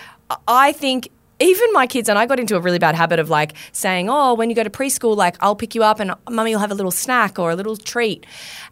I 0.48 0.72
think 0.74 1.10
even 1.40 1.72
my 1.74 1.88
kids, 1.88 2.10
and 2.10 2.20
I 2.20 2.26
got 2.26 2.40
into 2.40 2.56
a 2.56 2.60
really 2.60 2.80
bad 2.80 2.96
habit 2.96 3.20
of 3.20 3.30
like 3.30 3.54
saying, 3.72 4.10
oh, 4.10 4.34
when 4.34 4.50
you 4.50 4.56
go 4.56 4.64
to 4.64 4.70
preschool, 4.70 5.16
like 5.16 5.36
I'll 5.40 5.56
pick 5.56 5.76
you 5.76 5.84
up 5.84 6.00
and 6.00 6.14
mummy 6.30 6.54
will 6.54 6.60
have 6.60 6.72
a 6.72 6.76
little 6.76 6.92
snack 6.92 7.40
or 7.40 7.52
a 7.52 7.56
little 7.56 7.78
treat. 7.78 8.26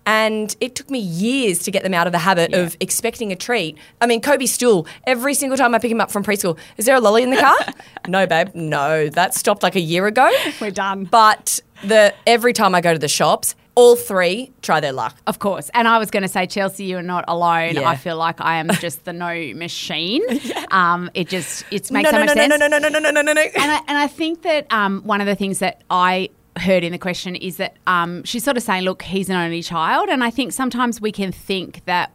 And 0.06 0.56
it 0.62 0.76
took 0.76 0.90
me 0.90 1.00
years 1.00 1.60
to 1.60 1.72
get 1.72 1.84
them 1.84 1.94
out 1.94 2.08
of 2.08 2.14
the 2.14 2.20
habit 2.20 2.54
of 2.54 2.78
expecting 2.80 3.32
a 3.32 3.36
treat. 3.36 3.78
I 4.00 4.08
mean, 4.08 4.22
Kobe 4.22 4.46
Stool, 4.46 4.88
every 5.06 5.34
single 5.34 5.58
time 5.58 5.76
I 5.76 5.80
pick 5.80 5.92
him 5.92 6.00
up 6.00 6.12
from 6.12 6.24
preschool, 6.24 6.58
is 6.78 6.86
there 6.86 6.96
a 6.96 7.02
lolly 7.02 7.24
in 7.24 7.30
the 7.30 7.38
car? 7.38 7.58
no, 8.08 8.26
babe, 8.26 8.50
no. 8.54 9.10
That 9.10 9.34
stopped 9.34 9.64
like 9.64 9.76
a 9.76 9.82
year 9.82 10.08
ago. 10.08 10.30
We're 10.62 10.72
done. 10.72 11.06
But 11.06 11.60
the 11.84 12.14
every 12.26 12.54
time 12.54 12.74
I 12.74 12.82
go 12.82 12.94
to 12.94 13.00
the 13.00 13.08
shops, 13.08 13.56
all 13.78 13.96
three 13.96 14.52
try 14.64 14.80
their 14.80 14.92
luck. 14.92 15.16
Of 15.28 15.38
course. 15.38 15.70
And 15.76 15.88
I 15.88 16.00
was 16.00 16.10
going 16.10 16.24
to 16.24 16.28
say, 16.28 16.48
Chelsea, 16.48 16.86
you 16.86 16.98
are 16.98 17.04
not 17.04 17.24
alone. 17.28 17.76
Yeah. 17.76 17.88
I 17.88 17.96
feel 17.96 18.18
like 18.18 18.42
I 18.42 18.56
am 18.56 18.70
just 18.80 19.06
the 19.06 19.14
no 19.14 19.54
machine. 19.54 20.24
um, 20.72 21.12
it 21.14 21.30
just 21.30 21.64
it 21.72 21.92
makes 21.92 22.12
no, 22.12 22.12
so 22.12 22.18
no, 22.18 22.26
much 22.26 22.36
no, 22.36 22.42
sense. 22.42 22.60
no, 22.60 22.68
no, 22.68 22.68
no, 22.68 22.80
no, 22.80 22.90
no, 22.90 23.00
no, 23.00 23.12
no, 23.12 23.22
no, 23.22 23.34
no. 23.34 23.42
and 23.42 23.72
I, 23.72 23.80
and 23.88 23.98
I 24.00 24.08
think 24.08 24.42
that 24.42 24.66
um, 24.74 25.04
one 25.04 25.22
of 25.22 25.28
the 25.28 25.36
things 25.36 25.60
that 25.60 25.84
I 25.92 26.32
heard 26.58 26.84
in 26.84 26.92
the 26.92 26.98
question 26.98 27.36
is 27.36 27.58
that 27.58 27.76
um, 27.86 28.24
she's 28.24 28.44
sort 28.44 28.58
of 28.58 28.64
saying, 28.64 28.82
look, 28.82 29.04
he's 29.04 29.30
an 29.30 29.36
only 29.36 29.62
child. 29.62 30.10
And 30.10 30.24
I 30.24 30.32
think 30.32 30.54
sometimes 30.54 31.00
we 31.00 31.12
can 31.12 31.32
think 31.32 31.86
that. 31.86 32.12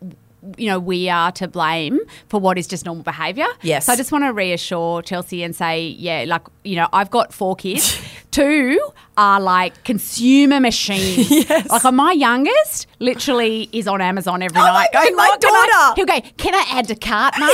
You 0.57 0.67
know, 0.69 0.79
we 0.81 1.09
are 1.09 1.31
to 1.33 1.47
blame 1.47 2.01
for 2.29 2.41
what 2.41 2.59
is 2.59 2.67
just 2.67 2.85
normal 2.85 3.05
behaviour. 3.05 3.47
Yes. 3.63 3.87
So 3.87 3.93
I 3.93 3.97
just 3.97 4.11
want 4.11 4.25
to 4.25 4.33
reassure 4.33 5.01
Chelsea 5.03 5.43
and 5.43 5.55
say, 5.55 5.87
yeah, 5.89 6.25
like, 6.27 6.43
you 6.65 6.77
know, 6.77 6.89
I've 6.93 7.11
got 7.11 7.33
four 7.33 7.55
kids. 7.57 8.01
Two 8.33 8.81
are 9.17 9.41
like 9.41 9.85
consumer 9.85 10.59
machines. 10.59 11.31
yes. 11.49 11.71
Like 11.71 11.95
my 11.95 12.13
youngest 12.13 12.87
literally 12.99 13.69
is 13.73 13.87
on 13.87 14.01
Amazon 14.01 14.43
every 14.43 14.61
Oh 14.61 14.65
night. 14.65 14.89
God, 14.93 15.05
going, 15.05 15.17
my 15.17 15.29
"What 15.29 15.41
can 15.41 15.51
I-" 15.55 15.67
daughter. 15.71 15.95
He'll 15.97 16.07
go, 16.21 16.29
can 16.39 16.55
I 16.55 16.65
add 16.79 16.89
to 16.89 16.95
cart, 16.97 17.35
mum? 17.39 17.51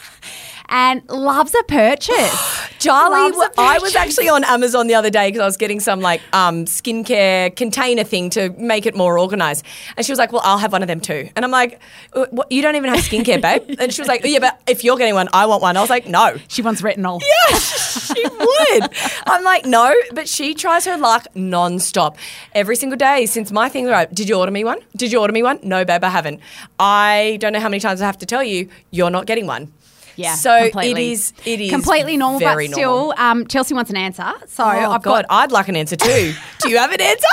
and 0.68 1.08
loves 1.08 1.54
a 1.54 1.62
purchase. 1.64 2.55
Charlie, 2.78 3.32
I 3.58 3.78
was 3.80 3.96
actually 3.96 4.28
on 4.28 4.44
Amazon 4.44 4.86
the 4.86 4.94
other 4.94 5.10
day 5.10 5.28
because 5.28 5.40
I 5.40 5.46
was 5.46 5.56
getting 5.56 5.80
some 5.80 6.00
like 6.00 6.20
um, 6.32 6.64
skincare 6.66 7.54
container 7.56 8.04
thing 8.04 8.30
to 8.30 8.50
make 8.50 8.86
it 8.86 8.94
more 8.94 9.18
organized. 9.18 9.64
And 9.96 10.04
she 10.04 10.12
was 10.12 10.18
like, 10.18 10.32
Well, 10.32 10.42
I'll 10.44 10.58
have 10.58 10.72
one 10.72 10.82
of 10.82 10.88
them 10.88 11.00
too. 11.00 11.28
And 11.36 11.44
I'm 11.44 11.50
like, 11.50 11.80
"Uh, 12.12 12.26
what, 12.30 12.50
You 12.50 12.62
don't 12.62 12.76
even 12.76 12.90
have 12.94 13.00
skincare, 13.04 13.40
babe? 13.40 13.76
And 13.80 13.92
she 13.92 14.00
was 14.00 14.08
like, 14.08 14.22
Yeah, 14.24 14.38
but 14.40 14.60
if 14.66 14.84
you're 14.84 14.96
getting 14.96 15.14
one, 15.14 15.28
I 15.32 15.46
want 15.46 15.62
one. 15.62 15.76
I 15.76 15.80
was 15.80 15.90
like, 15.90 16.06
No. 16.06 16.36
She 16.48 16.62
wants 16.62 16.82
retinol. 16.82 17.20
Yeah, 17.48 17.58
she 17.58 18.22
would. 18.22 18.90
I'm 19.26 19.42
like, 19.44 19.64
No, 19.64 19.94
but 20.12 20.28
she 20.28 20.54
tries 20.54 20.84
her 20.84 20.96
luck 20.96 21.26
non-stop. 21.34 22.16
Every 22.52 22.76
single 22.76 22.96
day 22.96 23.26
since 23.26 23.50
my 23.50 23.68
thing, 23.68 23.86
right? 23.86 24.12
Did 24.12 24.28
you 24.28 24.36
order 24.38 24.52
me 24.52 24.64
one? 24.64 24.78
Did 24.96 25.12
you 25.12 25.20
order 25.20 25.32
me 25.32 25.42
one? 25.42 25.58
No, 25.62 25.84
babe, 25.84 26.04
I 26.04 26.10
haven't. 26.10 26.40
I 26.78 27.38
don't 27.40 27.52
know 27.52 27.60
how 27.60 27.68
many 27.68 27.80
times 27.80 28.00
I 28.02 28.06
have 28.06 28.18
to 28.18 28.26
tell 28.26 28.42
you, 28.42 28.68
you're 28.90 29.10
not 29.10 29.26
getting 29.26 29.46
one. 29.46 29.72
Yeah. 30.16 30.34
So 30.34 30.62
completely. 30.70 31.10
it 31.10 31.12
is. 31.12 31.32
It 31.44 31.60
is 31.60 31.70
completely 31.70 32.16
normal, 32.16 32.40
but 32.40 32.58
still, 32.64 32.74
normal. 33.08 33.14
um, 33.18 33.46
Chelsea 33.46 33.74
wants 33.74 33.90
an 33.90 33.96
answer. 33.96 34.32
So 34.48 34.64
Oh 34.64 34.68
I've 34.68 35.02
God, 35.02 35.02
got 35.02 35.24
I'd 35.30 35.52
like 35.52 35.68
an 35.68 35.76
answer 35.76 35.96
too. 35.96 36.34
Do 36.62 36.70
you 36.70 36.78
have 36.78 36.90
an 36.92 37.00
answer? 37.00 37.26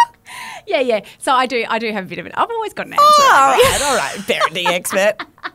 yeah, 0.68 0.80
yeah. 0.80 1.02
So 1.20 1.32
I 1.34 1.46
do, 1.46 1.66
I 1.70 1.78
do 1.80 1.92
have 1.92 2.06
a 2.06 2.08
bit 2.08 2.20
of 2.20 2.26
it. 2.26 2.34
I've 2.36 2.50
always 2.50 2.74
got 2.74 2.88
an 2.88 2.94
answer. 2.94 3.04
all 3.04 3.30
right, 3.30 3.80
all 3.84 3.96
right, 3.98 4.16
parenting 4.28 4.68
expert. 4.68 5.14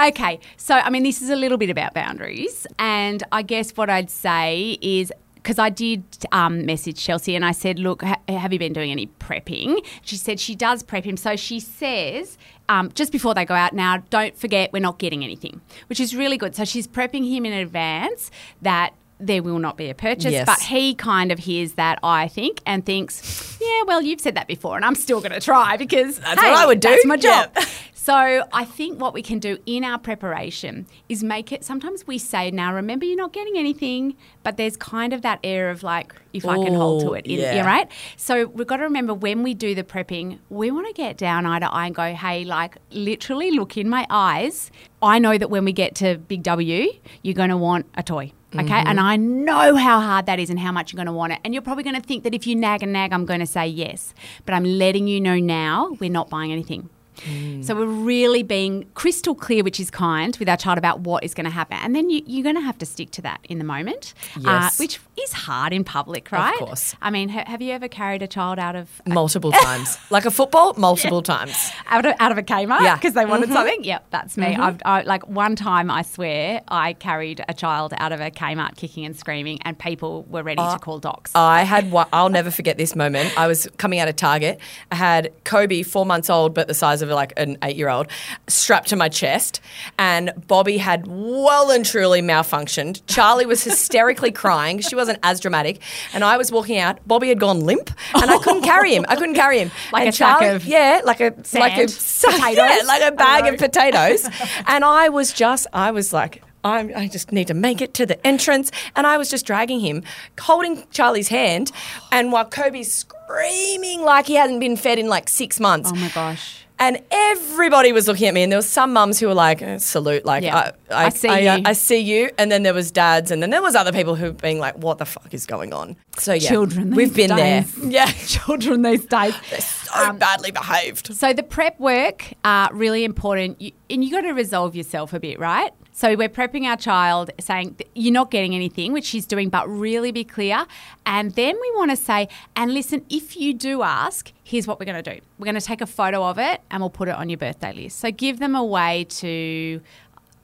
Okay, 0.00 0.38
so 0.56 0.76
I 0.76 0.90
mean, 0.90 1.02
this 1.02 1.20
is 1.22 1.28
a 1.28 1.34
little 1.34 1.58
bit 1.58 1.70
about 1.70 1.92
boundaries, 1.92 2.68
and 2.78 3.20
I 3.32 3.42
guess 3.42 3.72
what 3.72 3.90
I'd 3.90 4.10
say 4.10 4.78
is 4.80 5.12
because 5.48 5.58
I 5.58 5.70
did 5.70 6.04
um, 6.30 6.66
message 6.66 7.02
Chelsea 7.02 7.34
and 7.34 7.42
I 7.42 7.52
said, 7.52 7.78
look, 7.78 8.02
ha- 8.02 8.20
have 8.28 8.52
you 8.52 8.58
been 8.58 8.74
doing 8.74 8.90
any 8.90 9.06
prepping? 9.18 9.82
She 10.02 10.16
said 10.16 10.38
she 10.38 10.54
does 10.54 10.82
prep 10.82 11.04
him. 11.04 11.16
So 11.16 11.36
she 11.36 11.58
says 11.58 12.36
um, 12.68 12.92
just 12.92 13.12
before 13.12 13.32
they 13.32 13.46
go 13.46 13.54
out 13.54 13.72
now, 13.72 14.02
don't 14.10 14.36
forget 14.36 14.74
we're 14.74 14.80
not 14.80 14.98
getting 14.98 15.24
anything, 15.24 15.62
which 15.86 16.00
is 16.00 16.14
really 16.14 16.36
good. 16.36 16.54
So 16.54 16.66
she's 16.66 16.86
prepping 16.86 17.26
him 17.34 17.46
in 17.46 17.54
advance 17.54 18.30
that 18.60 18.92
there 19.20 19.42
will 19.42 19.58
not 19.58 19.78
be 19.78 19.88
a 19.88 19.94
purchase. 19.94 20.32
Yes. 20.32 20.44
But 20.44 20.60
he 20.60 20.94
kind 20.94 21.32
of 21.32 21.38
hears 21.38 21.72
that, 21.72 21.98
I 22.02 22.28
think, 22.28 22.60
and 22.66 22.84
thinks, 22.84 23.58
yeah, 23.58 23.84
well, 23.86 24.02
you've 24.02 24.20
said 24.20 24.34
that 24.34 24.48
before, 24.48 24.76
and 24.76 24.84
I'm 24.84 24.94
still 24.94 25.20
going 25.20 25.32
to 25.32 25.40
try 25.40 25.78
because 25.78 26.18
That's 26.18 26.42
hey, 26.42 26.50
what 26.50 26.58
I 26.58 26.66
would 26.66 26.80
do. 26.80 26.90
That's 26.90 27.06
my 27.06 27.16
job. 27.16 27.50
Yeah. 27.56 27.64
So 28.08 28.46
I 28.54 28.64
think 28.64 28.98
what 28.98 29.12
we 29.12 29.20
can 29.20 29.38
do 29.38 29.58
in 29.66 29.84
our 29.84 29.98
preparation 29.98 30.86
is 31.10 31.22
make 31.22 31.52
it. 31.52 31.62
Sometimes 31.62 32.06
we 32.06 32.16
say, 32.16 32.50
"Now 32.50 32.72
remember, 32.72 33.04
you're 33.04 33.18
not 33.18 33.34
getting 33.34 33.58
anything," 33.58 34.16
but 34.42 34.56
there's 34.56 34.78
kind 34.78 35.12
of 35.12 35.20
that 35.20 35.40
air 35.44 35.68
of 35.68 35.82
like, 35.82 36.14
"If 36.32 36.46
I 36.46 36.56
can 36.56 36.72
hold 36.72 37.02
to 37.02 37.12
it," 37.12 37.26
in, 37.26 37.38
yeah. 37.38 37.56
yeah, 37.56 37.66
right. 37.66 37.86
So 38.16 38.46
we've 38.46 38.66
got 38.66 38.78
to 38.78 38.84
remember 38.84 39.12
when 39.12 39.42
we 39.42 39.52
do 39.52 39.74
the 39.74 39.84
prepping, 39.84 40.38
we 40.48 40.70
want 40.70 40.86
to 40.86 40.94
get 40.94 41.18
down 41.18 41.44
eye 41.44 41.58
to 41.58 41.70
eye 41.70 41.84
and 41.84 41.94
go, 41.94 42.14
"Hey, 42.14 42.46
like 42.46 42.78
literally 42.90 43.50
look 43.50 43.76
in 43.76 43.90
my 43.90 44.06
eyes. 44.08 44.70
I 45.02 45.18
know 45.18 45.36
that 45.36 45.50
when 45.50 45.66
we 45.66 45.74
get 45.74 45.94
to 45.96 46.16
Big 46.16 46.42
W, 46.44 46.90
you're 47.22 47.34
going 47.34 47.50
to 47.50 47.58
want 47.58 47.84
a 47.94 48.02
toy." 48.02 48.32
Okay, 48.54 48.64
Mm-hmm. 48.64 48.88
and 48.88 48.98
I 48.98 49.16
know 49.16 49.76
how 49.76 50.00
hard 50.00 50.24
that 50.24 50.38
is 50.38 50.48
and 50.48 50.58
how 50.58 50.72
much 50.72 50.94
you're 50.94 50.96
going 50.96 51.12
to 51.14 51.18
want 51.22 51.34
it. 51.34 51.40
And 51.44 51.52
you're 51.52 51.60
probably 51.60 51.84
going 51.84 52.00
to 52.00 52.00
think 52.00 52.24
that 52.24 52.34
if 52.34 52.46
you 52.46 52.56
nag 52.56 52.82
and 52.82 52.94
nag, 52.94 53.12
I'm 53.12 53.26
going 53.26 53.40
to 53.40 53.46
say 53.58 53.66
yes. 53.66 54.14
But 54.46 54.54
I'm 54.54 54.64
letting 54.64 55.06
you 55.06 55.20
know 55.20 55.38
now 55.38 55.94
we're 56.00 56.08
not 56.08 56.30
buying 56.30 56.52
anything. 56.52 56.88
Mm. 57.18 57.64
So 57.64 57.74
we're 57.74 57.86
really 57.86 58.42
being 58.42 58.86
crystal 58.94 59.34
clear, 59.34 59.62
which 59.64 59.80
is 59.80 59.90
kind, 59.90 60.36
with 60.38 60.48
our 60.48 60.56
child 60.56 60.78
about 60.78 61.00
what 61.00 61.24
is 61.24 61.34
going 61.34 61.44
to 61.44 61.50
happen, 61.50 61.78
and 61.82 61.94
then 61.94 62.10
you, 62.10 62.22
you're 62.26 62.42
going 62.42 62.54
to 62.56 62.60
have 62.62 62.78
to 62.78 62.86
stick 62.86 63.10
to 63.12 63.22
that 63.22 63.40
in 63.48 63.58
the 63.58 63.64
moment, 63.64 64.14
uh, 64.44 64.70
which 64.78 65.00
is 65.20 65.32
hard 65.32 65.72
in 65.72 65.84
public, 65.84 66.30
right? 66.30 66.52
Of 66.60 66.66
course. 66.68 66.94
I 67.02 67.10
mean, 67.10 67.28
ha- 67.28 67.44
have 67.46 67.60
you 67.60 67.72
ever 67.72 67.88
carried 67.88 68.22
a 68.22 68.26
child 68.28 68.58
out 68.58 68.76
of 68.76 68.88
A- 69.06 69.10
Multiple 69.10 69.52
times. 69.62 69.98
Like 70.10 70.24
a 70.24 70.30
football, 70.30 70.74
multiple 70.76 71.22
times. 71.22 71.70
out 71.88 72.06
of, 72.06 72.14
out 72.20 72.30
of 72.32 72.38
a 72.38 72.42
Kmart 72.42 72.80
Yeah. 72.82 72.94
because 72.94 73.14
they 73.14 73.26
wanted 73.26 73.50
something? 73.50 73.82
Yep, 73.84 74.06
that's 74.10 74.36
me. 74.36 74.54
I've, 74.54 74.80
I, 74.84 75.02
like 75.02 75.26
one 75.28 75.56
time, 75.56 75.90
I 75.90 76.02
swear, 76.02 76.62
I 76.68 76.92
carried 76.92 77.44
a 77.48 77.54
child 77.54 77.94
out 77.98 78.12
of 78.12 78.20
a 78.20 78.30
Kmart 78.30 78.76
kicking 78.76 79.04
and 79.04 79.16
screaming, 79.16 79.58
and 79.62 79.78
people 79.78 80.24
were 80.30 80.42
ready 80.42 80.62
to 80.62 80.78
call 80.80 80.98
docs. 80.98 81.32
I 81.34 81.62
had 81.62 81.90
one, 81.90 82.06
I'll 82.12 82.28
never 82.28 82.50
forget 82.50 82.78
this 82.78 82.94
moment. 82.94 83.36
I 83.36 83.46
was 83.46 83.68
coming 83.76 83.98
out 83.98 84.08
of 84.08 84.16
Target. 84.16 84.60
I 84.92 84.94
had 84.96 85.32
Kobe, 85.44 85.82
four 85.82 86.06
months 86.06 86.30
old, 86.30 86.54
but 86.54 86.68
the 86.68 86.74
size 86.74 87.02
of 87.02 87.07
like 87.14 87.32
an 87.36 87.58
eight 87.62 87.76
year 87.76 87.88
old, 87.88 88.06
strapped 88.46 88.88
to 88.88 88.96
my 88.96 89.08
chest. 89.08 89.60
And 89.98 90.32
Bobby 90.46 90.78
had 90.78 91.06
well 91.06 91.70
and 91.70 91.84
truly 91.84 92.20
malfunctioned. 92.22 93.02
Charlie 93.06 93.46
was 93.46 93.62
hysterically 93.64 94.32
crying. 94.42 94.80
She 94.80 94.94
wasn't 94.96 95.18
as 95.22 95.40
dramatic. 95.40 95.80
And 96.12 96.24
I 96.24 96.36
was 96.36 96.50
walking 96.52 96.78
out. 96.78 96.98
Bobby 97.06 97.28
had 97.28 97.40
gone 97.40 97.60
limp 97.60 97.90
and 98.14 98.30
I 98.30 98.38
couldn't 98.38 98.62
carry 98.62 98.94
him. 98.94 99.04
I 99.08 99.16
couldn't 99.16 99.34
carry 99.34 99.58
him. 99.58 99.70
Like 99.92 100.02
and 100.02 100.08
a 100.10 100.12
sack 100.12 100.42
of 100.42 100.64
Yeah, 100.66 101.00
like 101.04 101.20
a 101.20 101.34
like 101.54 101.78
a 101.78 101.88
sand? 101.88 102.40
potatoes. 102.40 102.56
Yeah, 102.56 102.80
like 102.86 103.02
a 103.02 103.12
bag 103.14 103.46
of 103.52 103.58
potatoes. 103.58 104.28
and 104.66 104.84
I 104.84 105.08
was 105.08 105.32
just, 105.32 105.66
I 105.72 105.90
was 105.90 106.12
like, 106.12 106.42
I'm, 106.64 106.92
I 106.94 107.08
just 107.08 107.32
need 107.32 107.46
to 107.46 107.54
make 107.54 107.80
it 107.80 107.94
to 107.94 108.04
the 108.06 108.24
entrance. 108.26 108.70
And 108.96 109.06
I 109.06 109.16
was 109.16 109.30
just 109.30 109.46
dragging 109.46 109.80
him, 109.80 110.02
holding 110.40 110.84
Charlie's 110.90 111.28
hand. 111.28 111.70
And 112.12 112.32
while 112.32 112.44
Kobe's 112.44 112.92
screaming 112.92 114.02
like 114.02 114.26
he 114.26 114.34
hadn't 114.34 114.58
been 114.58 114.76
fed 114.76 114.98
in 114.98 115.08
like 115.08 115.28
six 115.28 115.60
months. 115.60 115.90
oh 115.92 115.96
my 115.96 116.08
gosh. 116.08 116.64
And 116.80 117.00
everybody 117.10 117.92
was 117.92 118.06
looking 118.06 118.28
at 118.28 118.34
me, 118.34 118.42
and 118.44 118.52
there 118.52 118.58
was 118.58 118.68
some 118.68 118.92
mums 118.92 119.18
who 119.18 119.26
were 119.26 119.34
like, 119.34 119.60
"Uh, 119.62 119.78
"Salute, 119.78 120.24
like 120.24 120.44
Yeah. 120.44 120.70
I, 120.90 121.06
I 121.06 121.08
see 121.08 121.28
I, 121.28 121.46
uh, 121.46 121.56
you. 121.56 121.62
I 121.66 121.72
see 121.72 121.98
you." 121.98 122.30
And 122.38 122.52
then 122.52 122.62
there 122.62 122.74
was 122.74 122.90
dads, 122.92 123.30
and 123.30 123.42
then 123.42 123.50
there 123.50 123.62
was 123.62 123.74
other 123.74 123.92
people 123.92 124.14
who 124.14 124.26
were 124.26 124.32
being 124.32 124.60
like, 124.60 124.76
"What 124.78 124.98
the 124.98 125.04
fuck 125.06 125.34
is 125.34 125.44
going 125.44 125.72
on?" 125.72 125.96
So 126.18 126.32
yeah, 126.32 126.48
Children 126.48 126.90
we've 126.90 127.08
these 127.14 127.28
been 127.28 127.36
days. 127.36 127.74
there. 127.74 127.90
Yeah, 127.90 128.06
Children 128.26 128.82
these 128.82 129.04
days. 129.06 129.34
so 129.64 130.12
badly 130.12 130.50
behaved. 130.52 131.14
So 131.14 131.32
the 131.32 131.42
prep 131.42 131.78
work 131.80 132.32
uh, 132.44 132.68
really 132.72 133.04
important, 133.04 133.60
you, 133.60 133.72
and 133.90 134.04
you 134.04 134.10
got 134.12 134.20
to 134.22 134.32
resolve 134.32 134.76
yourself 134.76 135.12
a 135.12 135.18
bit, 135.20 135.38
right? 135.40 135.72
So 135.98 136.14
we're 136.14 136.28
prepping 136.28 136.62
our 136.62 136.76
child, 136.76 137.32
saying 137.40 137.74
you're 137.96 138.12
not 138.12 138.30
getting 138.30 138.54
anything, 138.54 138.92
which 138.92 139.04
she's 139.04 139.26
doing, 139.26 139.48
but 139.48 139.68
really 139.68 140.12
be 140.12 140.22
clear. 140.22 140.64
And 141.04 141.32
then 141.32 141.56
we 141.60 141.72
want 141.74 141.90
to 141.90 141.96
say, 141.96 142.28
and 142.54 142.72
listen, 142.72 143.04
if 143.10 143.36
you 143.36 143.52
do 143.52 143.82
ask, 143.82 144.30
here's 144.44 144.68
what 144.68 144.78
we're 144.78 144.86
going 144.86 145.02
to 145.02 145.14
do. 145.14 145.20
We're 145.40 145.46
going 145.46 145.56
to 145.56 145.60
take 145.60 145.80
a 145.80 145.86
photo 145.86 146.22
of 146.22 146.38
it, 146.38 146.60
and 146.70 146.80
we'll 146.80 146.88
put 146.90 147.08
it 147.08 147.16
on 147.16 147.28
your 147.28 147.36
birthday 147.36 147.72
list. 147.72 147.98
So 147.98 148.12
give 148.12 148.38
them 148.38 148.54
a 148.54 148.64
way 148.64 149.06
to. 149.08 149.80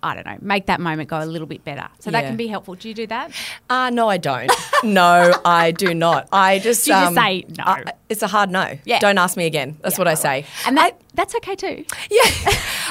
I 0.03 0.15
don't 0.17 0.27
know, 0.27 0.39
make 0.41 0.67
that 0.67 0.81
moment 0.81 1.09
go 1.09 1.23
a 1.23 1.25
little 1.25 1.47
bit 1.47 1.65
better. 1.65 1.89
So 2.01 2.11
that 2.11 2.25
can 2.25 2.37
be 2.37 2.49
helpful. 2.49 2.75
Do 2.75 2.89
you 2.89 2.95
do 2.95 3.07
that? 3.07 3.31
Uh, 3.71 3.91
no, 3.91 4.09
I 4.09 4.17
don't. 4.19 4.51
no, 4.85 5.33
I 5.45 5.71
do 5.71 5.95
not. 5.95 6.29
I 6.33 6.59
just 6.59 6.85
Do 6.85 6.91
you 6.91 6.97
just 6.97 7.07
um, 7.07 7.15
say 7.15 7.45
no? 7.57 7.65
I- 7.65 7.93
it's 8.09 8.23
a 8.23 8.27
hard 8.27 8.51
no. 8.51 8.77
Yeah. 8.85 8.99
Don't 8.99 9.19
ask 9.19 9.37
me 9.37 9.47
again. 9.47 9.79
That's 9.83 9.99
what 9.99 10.09
I 10.09 10.15
say. 10.15 10.45
And 10.67 10.77
that, 10.77 11.01
that's 11.15 11.35
okay 11.37 11.55
too. 11.57 11.85
Yeah. 12.11 12.21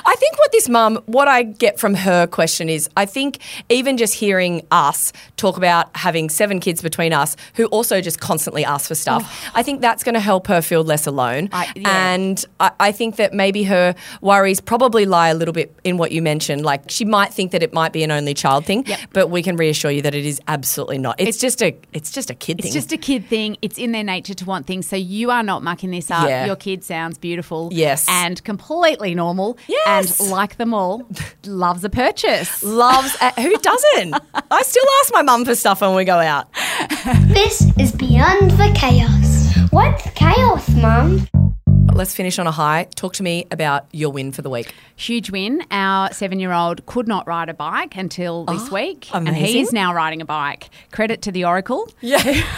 I 0.05 0.15
think 0.17 0.37
what 0.39 0.51
this 0.51 0.67
mum, 0.69 1.01
what 1.05 1.27
I 1.27 1.43
get 1.43 1.79
from 1.79 1.93
her 1.93 2.27
question 2.27 2.69
is 2.69 2.89
I 2.97 3.05
think 3.05 3.39
even 3.69 3.97
just 3.97 4.13
hearing 4.15 4.65
us 4.71 5.13
talk 5.37 5.57
about 5.57 5.95
having 5.95 6.29
seven 6.29 6.59
kids 6.59 6.81
between 6.81 7.13
us 7.13 7.35
who 7.55 7.65
also 7.67 8.01
just 8.01 8.19
constantly 8.19 8.65
ask 8.65 8.87
for 8.87 8.95
stuff, 8.95 9.23
oh. 9.25 9.51
I 9.55 9.63
think 9.63 9.81
that's 9.81 10.03
going 10.03 10.13
to 10.15 10.19
help 10.19 10.47
her 10.47 10.61
feel 10.61 10.83
less 10.83 11.07
alone. 11.07 11.49
Oh. 11.51 11.57
I- 11.57 11.71
yeah. 11.75 12.13
And 12.13 12.45
I, 12.59 12.71
I 12.79 12.91
think 12.91 13.15
that 13.17 13.33
maybe 13.33 13.63
her 13.63 13.95
worries 14.21 14.61
probably 14.61 15.05
lie 15.05 15.29
a 15.29 15.33
little 15.33 15.53
bit 15.53 15.73
in 15.83 15.97
what 15.97 16.11
you 16.11 16.21
mentioned. 16.21 16.63
Like 16.63 16.89
she 16.89 17.05
might 17.05 17.33
think 17.33 17.51
that 17.51 17.63
it 17.63 17.73
might 17.73 17.93
be 17.93 18.03
an 18.03 18.11
only 18.11 18.33
child 18.33 18.65
thing, 18.65 18.85
Yep. 18.85 18.99
but 19.11 19.29
we 19.29 19.41
can 19.41 19.55
reassure 19.57 19.91
you 19.91 20.01
that 20.03 20.13
it 20.15 20.25
is 20.25 20.39
absolutely 20.47 20.97
not. 20.97 21.19
It's, 21.19 21.37
just 21.37 21.61
a 21.61 21.75
it's 21.93 22.11
just 22.11 22.29
a 22.29 22.35
kid 22.35 22.59
It's 22.59 22.67
thing. 22.69 22.77
It's 22.77 22.85
just 22.85 22.91
a 22.93 22.97
kid 22.97 23.25
thing. 23.27 23.57
It's 23.61 23.77
in 23.77 23.91
their 23.91 24.03
nature 24.03 24.33
to 24.33 24.45
want 24.45 24.67
things. 24.67 24.87
So 24.87 24.95
you 24.95 25.31
are 25.31 25.43
not 25.43 25.63
mucking 25.63 25.91
this 25.91 26.11
up. 26.11 26.27
Yeah. 26.27 26.45
Your 26.45 26.55
kid 26.55 26.83
sounds 26.83 27.17
beautiful. 27.17 27.69
Yes. 27.71 28.07
And 28.15 28.43
completely 28.43 29.15
normal. 29.15 29.57
Yes. 29.67 30.19
And 30.19 30.29
like 30.29 30.57
them 30.57 30.73
all, 30.73 31.05
loves 31.45 31.83
a 31.83 31.89
purchase. 31.89 32.63
Loves 32.83 33.15
who 33.37 33.57
doesn't? 33.57 34.15
I 34.51 34.61
still 34.61 34.85
ask 35.01 35.13
my 35.13 35.21
mum 35.23 35.45
for 35.45 35.55
stuff 35.55 35.81
when 35.81 35.95
we 35.95 36.05
go 36.05 36.17
out. 36.19 36.47
This 37.27 37.61
is 37.77 37.91
Beyond 37.91 38.51
the 38.51 38.71
Chaos. 38.75 39.43
What's 39.71 40.09
chaos, 40.11 40.69
Mum? 40.69 41.27
Let's 41.91 42.15
finish 42.15 42.39
on 42.39 42.47
a 42.47 42.51
high. 42.51 42.87
Talk 42.95 43.13
to 43.15 43.23
me 43.23 43.45
about 43.51 43.85
your 43.91 44.09
win 44.11 44.31
for 44.31 44.41
the 44.41 44.49
week. 44.49 44.73
Huge 44.95 45.29
win. 45.29 45.63
Our 45.69 46.11
seven 46.11 46.39
year 46.39 46.51
old 46.51 46.85
could 46.87 47.07
not 47.07 47.27
ride 47.27 47.49
a 47.49 47.53
bike 47.53 47.95
until 47.95 48.45
this 48.45 48.67
oh, 48.69 48.73
week. 48.73 49.13
And 49.13 49.29
Oh, 49.29 49.31
he 49.31 49.59
is 49.59 49.71
now 49.71 49.93
riding 49.93 50.19
a 50.19 50.25
bike. 50.25 50.69
Credit 50.91 51.21
to 51.21 51.31
the 51.31 51.45
Oracle. 51.45 51.89
Yeah. 52.01 52.43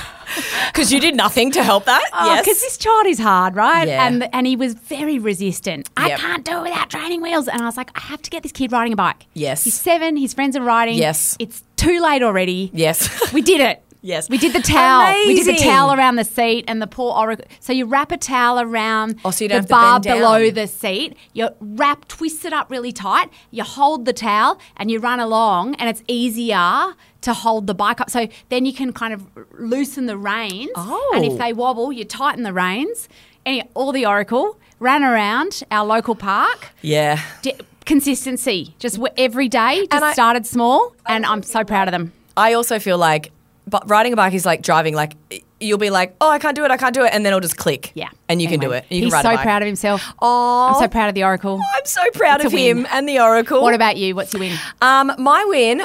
Because 0.74 0.92
you 0.92 1.00
did 1.00 1.16
nothing 1.16 1.52
to 1.52 1.64
help 1.64 1.86
that. 1.86 2.02
Because 2.12 2.26
yes. 2.28 2.46
Because 2.46 2.62
this 2.62 2.78
child 2.80 3.06
is 3.06 3.20
hard, 3.20 3.56
right? 3.56 3.88
Yeah. 3.88 4.08
And 4.08 4.28
and 4.34 4.48
he 4.48 4.56
was 4.56 4.74
very 4.74 5.20
resistant. 5.20 5.88
I 5.96 6.08
Yep. 6.10 6.20
can't 6.20 6.44
do 6.44 6.58
it 6.58 6.64
without 6.64 6.90
training 6.90 7.22
wheels. 7.22 7.48
And 7.48 7.62
I 7.62 7.66
was 7.66 7.78
like, 7.78 7.92
I 7.96 8.02
have 8.02 8.24
to 8.24 8.30
get 8.32 8.42
this 8.42 8.52
kid 8.52 8.72
riding 8.72 8.92
a 8.92 8.96
bike. 8.96 9.28
Yes. 9.36 9.64
He's 9.64 9.80
seven. 9.80 10.18
His 10.18 10.34
friends 10.34 10.58
are 10.58 10.64
riding. 10.64 10.98
Yes. 10.98 11.38
It's 11.40 11.64
too 11.78 12.02
late 12.02 12.24
already. 12.24 12.72
yes. 12.74 13.32
We 13.34 13.44
did 13.44 13.62
it. 13.62 13.84
Yes. 14.06 14.30
We 14.30 14.38
did 14.38 14.54
the 14.54 14.62
towel. 14.62 15.12
We 15.26 15.34
did 15.34 15.48
the 15.48 15.60
towel 15.60 15.92
around 15.92 16.18
the 16.18 16.24
seat 16.24 16.66
and 16.68 16.80
the 16.80 16.86
poor 16.86 17.12
oracle. 17.12 17.46
So 17.60 17.74
you 17.74 17.86
wrap 17.86 18.12
a 18.12 18.18
towel 18.18 18.60
around 18.60 19.20
Oh, 19.26 19.32
so 19.32 19.46
the 19.46 19.50
don't 19.50 19.56
have 19.58 19.66
to 19.66 19.70
bar 19.70 20.00
below 20.00 20.52
the 20.52 20.68
seat. 20.68 21.18
You 21.34 21.50
wrap, 21.60 22.08
twist 22.08 22.46
it 22.46 22.54
up 22.54 22.70
really 22.70 22.92
tight. 22.92 23.32
You 23.50 23.64
hold 23.64 24.06
the 24.06 24.14
towel 24.14 24.60
and 24.78 24.92
you 24.92 25.00
run 25.00 25.20
along, 25.20 25.74
and 25.76 25.90
it's 25.90 26.04
easier 26.08 26.94
to 27.22 27.34
hold 27.34 27.66
the 27.66 27.74
bike 27.74 28.00
up. 28.00 28.12
So 28.12 28.28
then 28.50 28.68
you 28.68 28.74
can 28.74 28.94
kind 28.94 29.12
of 29.12 29.26
loosen 29.58 30.06
the 30.06 30.18
reins. 30.18 30.70
Oh. 30.76 31.14
And 31.16 31.26
if 31.26 31.34
oh. 31.34 31.38
they 31.38 31.52
wobble, 31.52 31.92
you 31.92 32.06
tighten 32.06 32.44
the 32.44 32.54
reins. 32.54 33.10
Anyway, 33.44 33.68
all 33.74 33.92
the 33.92 34.06
oracle 34.06 34.60
ran 34.80 35.04
around 35.04 35.64
our 35.72 35.84
local 35.84 36.14
park. 36.14 36.70
yeah. 36.84 37.22
D- 37.42 37.54
consistency, 37.86 38.76
just 38.78 39.00
every 39.18 39.48
day. 39.48 39.78
Just 39.78 39.94
And 39.94 40.06
I- 40.06 40.14
started 40.14 40.46
small, 40.46 40.96
and 41.08 41.26
I'm 41.26 41.42
so 41.42 41.64
proud 41.64 41.88
of 41.88 41.92
them. 41.92 42.12
I 42.38 42.54
also 42.54 42.80
feel 42.80 42.98
like 42.98 43.32
but 43.68 43.90
riding 43.90 44.14
a 44.14 44.16
bike 44.16 44.34
is 44.34 44.46
like 44.46 44.62
driving. 44.62 44.94
Like 44.96 45.14
you'll 45.60 45.78
be 45.78 45.90
like, 45.90 46.16
oh, 46.22 46.30
I 46.30 46.38
can't 46.40 46.56
do 46.56 46.66
it, 46.66 46.72
I 46.72 46.78
can't 46.78 46.94
do 46.94 47.04
it, 47.06 47.12
and 47.14 47.26
then 47.26 47.32
it'll 47.32 47.40
just 47.40 47.58
click. 47.58 47.92
Yeah. 47.96 48.10
And 48.28 48.42
you 48.42 48.48
can 48.48 48.60
do 48.60 48.72
it. 48.72 48.86
You 48.90 49.04
He's 49.04 49.06
can 49.06 49.14
ride 49.14 49.22
so 49.24 49.30
a 49.32 49.36
bike. 49.36 49.44
proud 49.44 49.62
of 49.62 49.66
himself. 49.68 50.04
Oh, 50.22 50.68
I'm 50.74 50.82
so 50.82 50.88
proud 50.88 51.10
of 51.10 51.16
the 51.16 51.24
Oracle. 51.24 51.60
I'm 51.76 51.86
so 51.86 52.02
proud 52.14 52.38
It's 52.42 52.48
of 52.48 52.54
win. 52.54 52.80
him 52.80 52.88
and 52.92 53.08
the 53.08 53.20
Oracle. 53.20 53.62
What 53.62 53.74
about 53.74 53.96
you? 53.98 54.16
What's 54.16 54.34
your 54.34 54.42
win? 54.42 54.58
Um, 54.82 55.14
my 55.18 55.44
win, 55.46 55.84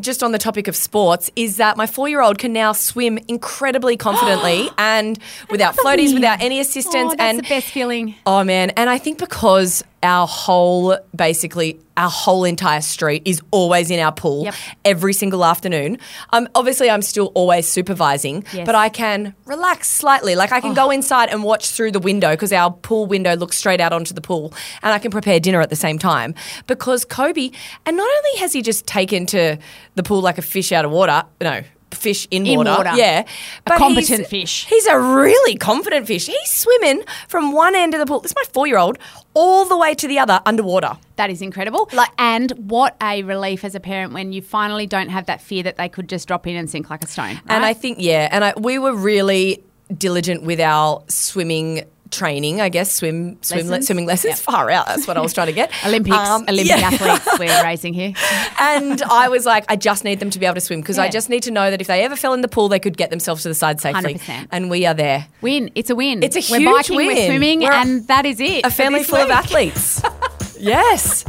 just 0.00 0.22
on 0.22 0.32
the 0.32 0.38
topic 0.38 0.66
of 0.68 0.74
sports, 0.76 1.30
is 1.36 1.56
that 1.58 1.76
my 1.76 1.86
four 1.86 2.08
year 2.08 2.20
old 2.22 2.38
can 2.38 2.52
now 2.52 2.72
swim 2.72 3.18
incredibly 3.28 3.96
confidently 3.96 4.68
and 4.78 5.18
without 5.50 5.74
Another 5.78 5.96
floaties, 5.96 6.06
win. 6.08 6.14
without 6.16 6.42
any 6.42 6.58
assistance. 6.60 7.12
Oh, 7.12 7.16
and 7.18 7.38
the 7.38 7.42
best 7.42 7.68
feeling. 7.68 8.16
Oh 8.26 8.42
man, 8.44 8.70
and 8.70 8.90
I 8.90 8.98
think 8.98 9.18
because 9.18 9.84
our 10.04 10.26
whole 10.28 10.96
basically 11.16 11.80
our 11.96 12.10
whole 12.10 12.42
entire 12.42 12.80
street 12.80 13.22
is 13.24 13.40
always 13.52 13.88
in 13.88 14.00
our 14.00 14.10
pool 14.10 14.42
Yep. 14.46 14.54
every 14.84 15.12
single 15.12 15.44
afternoon. 15.44 15.98
Um, 16.32 16.48
obviously, 16.56 16.90
I'm 16.90 17.02
still 17.02 17.30
always 17.34 17.68
supervising, 17.68 18.42
Yes. 18.52 18.62
Oh. 18.62 18.64
but 18.64 18.74
I 18.74 18.88
can 18.88 19.32
relax 19.44 19.90
slightly. 19.90 20.34
Like 20.34 20.50
I 20.50 20.60
can 20.60 20.74
go 20.74 20.90
inside 20.90 21.28
and 21.30 21.44
watch 21.44 21.70
through 21.70 21.92
the 21.92 22.00
window 22.00 22.30
because 22.32 22.52
our 22.52 22.72
pool 22.72 23.06
window 23.06 23.36
looks 23.36 23.56
straight 23.56 23.80
out 23.80 23.92
onto 23.92 24.12
the 24.12 24.20
pool, 24.20 24.52
and 24.82 24.92
I 24.92 24.98
can 24.98 25.12
prepare 25.12 25.38
dinner 25.38 25.60
at 25.60 25.70
the 25.70 25.76
same 25.76 25.98
time. 26.00 26.34
Because 26.66 27.04
Kobe, 27.04 27.50
and 27.86 27.96
not 27.96 28.08
only 28.18 28.40
has 28.40 28.52
he 28.52 28.60
just 28.60 28.86
taken 28.88 29.24
to 29.26 29.56
the 29.94 30.02
pool 30.02 30.20
like 30.20 30.36
a 30.36 30.42
fish 30.42 30.72
out 30.72 30.84
of 30.84 30.90
water, 30.90 31.22
no. 31.40 31.62
Fish 31.94 32.26
in, 32.30 32.46
In 32.46 32.58
water. 32.58 32.70
water. 32.70 32.92
Yeah. 32.96 33.24
A 33.66 33.70
competent 33.78 34.26
fish. 34.26 34.66
He's 34.66 34.86
a 34.86 34.98
really 34.98 35.56
confident 35.56 36.06
fish. 36.06 36.26
He's 36.26 36.50
swimming 36.50 37.02
from 37.28 37.52
one 37.52 37.74
end 37.74 37.94
of 37.94 38.00
the 38.00 38.06
pool. 38.06 38.20
This 38.20 38.32
is 38.32 38.36
my 38.36 38.44
four 38.52 38.66
year 38.66 38.78
old 38.78 38.98
all 39.34 39.64
the 39.64 39.76
way 39.76 39.94
to 39.94 40.06
the 40.08 40.18
other 40.18 40.40
underwater. 40.46 40.96
That 41.16 41.30
is 41.30 41.42
incredible. 41.42 41.88
Like- 41.92 42.10
and 42.18 42.50
what 42.52 42.96
a 43.02 43.22
relief 43.22 43.64
as 43.64 43.74
a 43.74 43.80
parent 43.80 44.12
when 44.12 44.32
you 44.32 44.42
finally 44.42 44.86
don't 44.86 45.08
have 45.08 45.26
that 45.26 45.40
fear 45.40 45.62
that 45.64 45.76
they 45.76 45.88
could 45.88 46.08
just 46.08 46.28
drop 46.28 46.46
in 46.46 46.56
and 46.56 46.68
sink 46.70 46.90
like 46.90 47.02
a 47.04 47.06
stone. 47.06 47.40
And? 47.48 47.64
I 47.64 47.74
think, 47.74 47.98
yeah, 48.00 48.28
and 48.30 48.44
I, 48.44 48.52
we 48.56 48.78
were 48.78 48.94
really 48.94 49.62
diligent 49.96 50.42
with 50.44 50.60
our 50.60 51.02
swimming 51.08 51.84
training, 52.14 52.60
I 52.60 52.68
guess, 52.68 52.92
swim, 52.92 53.36
swim 53.42 53.68
le- 53.68 53.82
swimming 53.82 54.06
lessons. 54.06 54.40
Far 54.40 54.70
out. 54.70 54.86
That's 54.86 55.06
what 55.06 55.16
I 55.16 55.20
was 55.20 55.32
trying 55.32 55.48
to 55.48 55.52
get. 55.52 55.70
Olympics, 55.86 56.16
Um, 56.16 56.44
Olympic 56.48 56.66
yeah. 56.78 56.88
athletes 56.92 57.38
we're 57.38 57.62
raising 57.64 57.92
here. 57.94 58.12
and 58.58 59.02
I 59.02 59.28
was 59.28 59.44
like, 59.46 59.64
I 59.68 59.76
just 59.76 60.04
need 60.04 60.20
them 60.20 60.30
to 60.30 60.38
be 60.38 60.46
able 60.46 60.54
to 60.54 60.60
swim 60.60 60.80
because 60.80 60.98
I 60.98 61.08
just 61.08 61.28
need 61.28 61.42
to 61.44 61.50
know 61.50 61.70
that 61.70 61.80
if 61.80 61.86
they 61.86 62.02
ever 62.04 62.16
fell 62.16 62.32
in 62.34 62.40
the 62.40 62.48
pool, 62.48 62.68
they 62.68 62.78
could 62.80 62.96
get 62.96 63.10
themselves 63.10 63.42
to 63.42 63.48
the 63.48 63.54
side 63.54 63.80
safely. 63.80 64.14
100%. 64.14 64.48
And 64.50 64.70
we 64.70 64.86
are 64.86 64.94
there. 64.94 65.26
Win. 65.40 65.70
It's 65.74 65.90
a 65.90 65.94
win. 65.94 66.22
It's 66.22 66.36
a 66.36 66.52
we're 66.52 66.58
huge 66.60 66.76
biking, 66.88 66.96
win. 66.96 67.06
We're 67.08 67.26
swimming, 67.26 67.60
We're 67.60 67.72
a- 67.72 67.76
and 67.76 68.06
that 68.08 68.26
is 68.26 68.40
it. 68.40 68.64
A 68.64 68.70
family 68.70 69.02
full 69.04 69.18
of 69.18 69.30
athletes. 69.30 70.02
yes. 70.58 71.24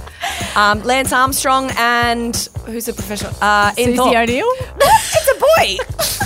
Um, 0.55 0.81
Lance 0.83 1.11
Armstrong 1.13 1.71
and 1.77 2.35
who's 2.65 2.87
a 2.87 2.93
professional? 2.93 3.33
Uh, 3.41 3.71
Susie 3.73 3.99
O'Neill. 3.99 4.47
it's 4.79 5.31
a 5.31 5.39
boy. 5.39 6.24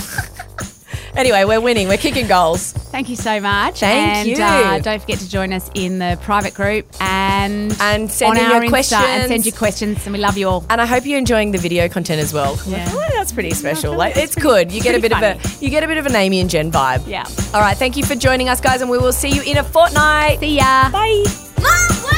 Anyway, 1.16 1.44
we're 1.44 1.60
winning. 1.60 1.88
We're 1.88 1.96
kicking 1.96 2.26
goals. 2.26 2.72
Thank 2.72 3.08
you 3.08 3.16
so 3.16 3.40
much. 3.40 3.80
Thank 3.80 4.16
and, 4.16 4.28
you. 4.28 4.42
Uh, 4.42 4.78
don't 4.78 5.00
forget 5.00 5.18
to 5.18 5.28
join 5.28 5.52
us 5.52 5.70
in 5.74 5.98
the 5.98 6.18
private 6.22 6.54
group 6.54 6.86
and 7.00 7.76
And 7.80 8.10
send 8.10 8.38
in 8.38 8.44
our 8.44 8.50
your 8.50 8.60
Insta 8.60 8.62
and 8.62 8.70
questions. 8.70 9.26
send 9.28 9.46
your 9.46 9.54
questions. 9.54 10.06
And 10.06 10.12
we 10.12 10.18
love 10.18 10.36
you 10.36 10.48
all. 10.48 10.64
And 10.70 10.80
I 10.80 10.86
hope 10.86 11.06
you're 11.06 11.18
enjoying 11.18 11.52
the 11.52 11.58
video 11.58 11.88
content 11.88 12.20
as 12.20 12.32
well. 12.32 12.58
Yeah. 12.66 12.90
Like 12.94 13.12
that's 13.12 13.32
pretty 13.32 13.50
special. 13.50 13.94
Like 13.96 14.16
it's 14.16 14.34
good. 14.34 14.72
You 14.72 14.80
get 14.80 14.94
a 14.94 15.00
bit 15.00 15.12
of 15.12 15.22
a 15.22 15.38
you 15.64 15.70
get 15.70 15.82
a 15.82 15.86
bit 15.86 15.98
of 15.98 16.06
an 16.06 16.14
Amy 16.14 16.40
and 16.40 16.50
Gen 16.50 16.70
vibe. 16.72 17.06
Yeah. 17.06 17.24
All 17.54 17.60
right. 17.60 17.76
Thank 17.76 17.96
you 17.96 18.04
for 18.04 18.14
joining 18.14 18.48
us, 18.48 18.60
guys, 18.60 18.80
and 18.80 18.90
we 18.90 18.98
will 18.98 19.12
see 19.12 19.30
you 19.30 19.42
in 19.42 19.58
a 19.58 19.64
fortnight. 19.64 20.40
See 20.40 20.56
ya. 20.58 20.90
Bye. 20.90 22.16